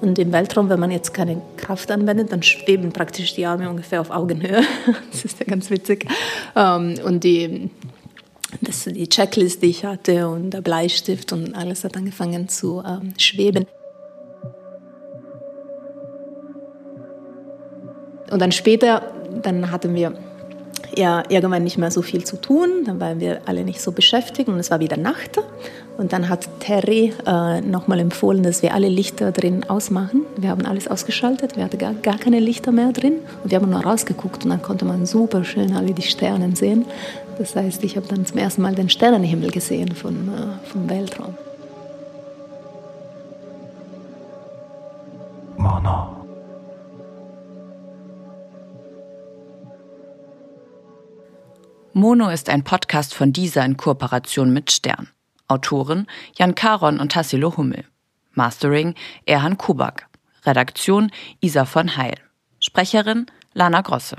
Und 0.01 0.17
im 0.17 0.31
Weltraum, 0.31 0.69
wenn 0.69 0.79
man 0.79 0.89
jetzt 0.89 1.13
keine 1.13 1.41
Kraft 1.57 1.91
anwendet, 1.91 2.31
dann 2.31 2.41
schweben 2.41 2.91
praktisch 2.91 3.35
die 3.35 3.45
Arme 3.45 3.69
ungefähr 3.69 4.01
auf 4.01 4.09
Augenhöhe. 4.09 4.61
das 5.11 5.25
ist 5.25 5.39
ja 5.39 5.45
ganz 5.45 5.69
witzig. 5.69 6.07
Ähm, 6.55 6.95
und 7.05 7.23
die 7.23 7.69
das, 8.59 8.83
die 8.83 9.07
Checklist, 9.07 9.61
die 9.61 9.67
ich 9.67 9.85
hatte 9.85 10.27
und 10.27 10.51
der 10.51 10.61
Bleistift 10.61 11.31
und 11.31 11.55
alles 11.55 11.83
hat 11.83 11.95
angefangen 11.95 12.49
zu 12.49 12.83
ähm, 12.85 13.13
schweben. 13.17 13.65
Und 18.31 18.41
dann 18.41 18.51
später, 18.51 19.03
dann 19.43 19.71
hatten 19.71 19.93
wir 19.93 20.13
ja 20.95 21.23
irgendwann 21.29 21.63
nicht 21.63 21.77
mehr 21.77 21.91
so 21.91 22.01
viel 22.01 22.23
zu 22.23 22.37
tun, 22.37 22.83
dann 22.85 22.99
waren 22.99 23.19
wir 23.19 23.41
alle 23.45 23.63
nicht 23.63 23.81
so 23.81 23.91
beschäftigt 23.91 24.49
und 24.49 24.57
es 24.59 24.71
war 24.71 24.79
wieder 24.79 24.97
Nacht. 24.97 25.37
Und 25.97 26.13
dann 26.13 26.29
hat 26.29 26.47
Terry 26.59 27.13
äh, 27.27 27.61
nochmal 27.61 27.99
empfohlen, 27.99 28.41
dass 28.43 28.63
wir 28.63 28.73
alle 28.73 28.89
Lichter 28.89 29.31
drin 29.31 29.65
ausmachen. 29.69 30.25
Wir 30.37 30.49
haben 30.49 30.65
alles 30.65 30.87
ausgeschaltet, 30.87 31.57
wir 31.57 31.65
hatten 31.65 31.77
gar, 31.77 31.93
gar 31.93 32.17
keine 32.17 32.39
Lichter 32.39 32.71
mehr 32.71 32.91
drin 32.91 33.19
und 33.43 33.51
wir 33.51 33.59
haben 33.59 33.69
nur 33.69 33.83
rausgeguckt 33.83 34.43
und 34.43 34.49
dann 34.49 34.61
konnte 34.61 34.85
man 34.85 35.05
super 35.05 35.43
schön 35.43 35.75
alle 35.75 35.93
die 35.93 36.01
Sterne 36.01 36.55
sehen. 36.55 36.85
Das 37.37 37.55
heißt, 37.55 37.83
ich 37.83 37.97
habe 37.97 38.07
dann 38.07 38.25
zum 38.25 38.37
ersten 38.37 38.61
Mal 38.61 38.75
den 38.75 38.89
Sternenhimmel 38.89 39.51
gesehen 39.51 39.93
von, 39.93 40.15
äh, 40.29 40.67
vom 40.69 40.89
Weltraum. 40.89 41.35
Mono 52.01 52.29
ist 52.29 52.49
ein 52.49 52.63
Podcast 52.63 53.13
von 53.13 53.31
dieser 53.31 53.63
in 53.63 53.77
Kooperation 53.77 54.51
mit 54.51 54.71
Stern. 54.71 55.09
Autoren 55.47 56.07
Jan 56.35 56.55
Karon 56.55 56.99
und 56.99 57.11
Tassilo 57.11 57.55
Hummel. 57.57 57.85
Mastering 58.31 58.95
Erhan 59.27 59.55
Kubak. 59.55 60.07
Redaktion 60.43 61.11
Isa 61.41 61.65
von 61.65 61.95
Heil. 61.97 62.15
Sprecherin 62.59 63.27
Lana 63.53 63.81
Grosse. 63.81 64.17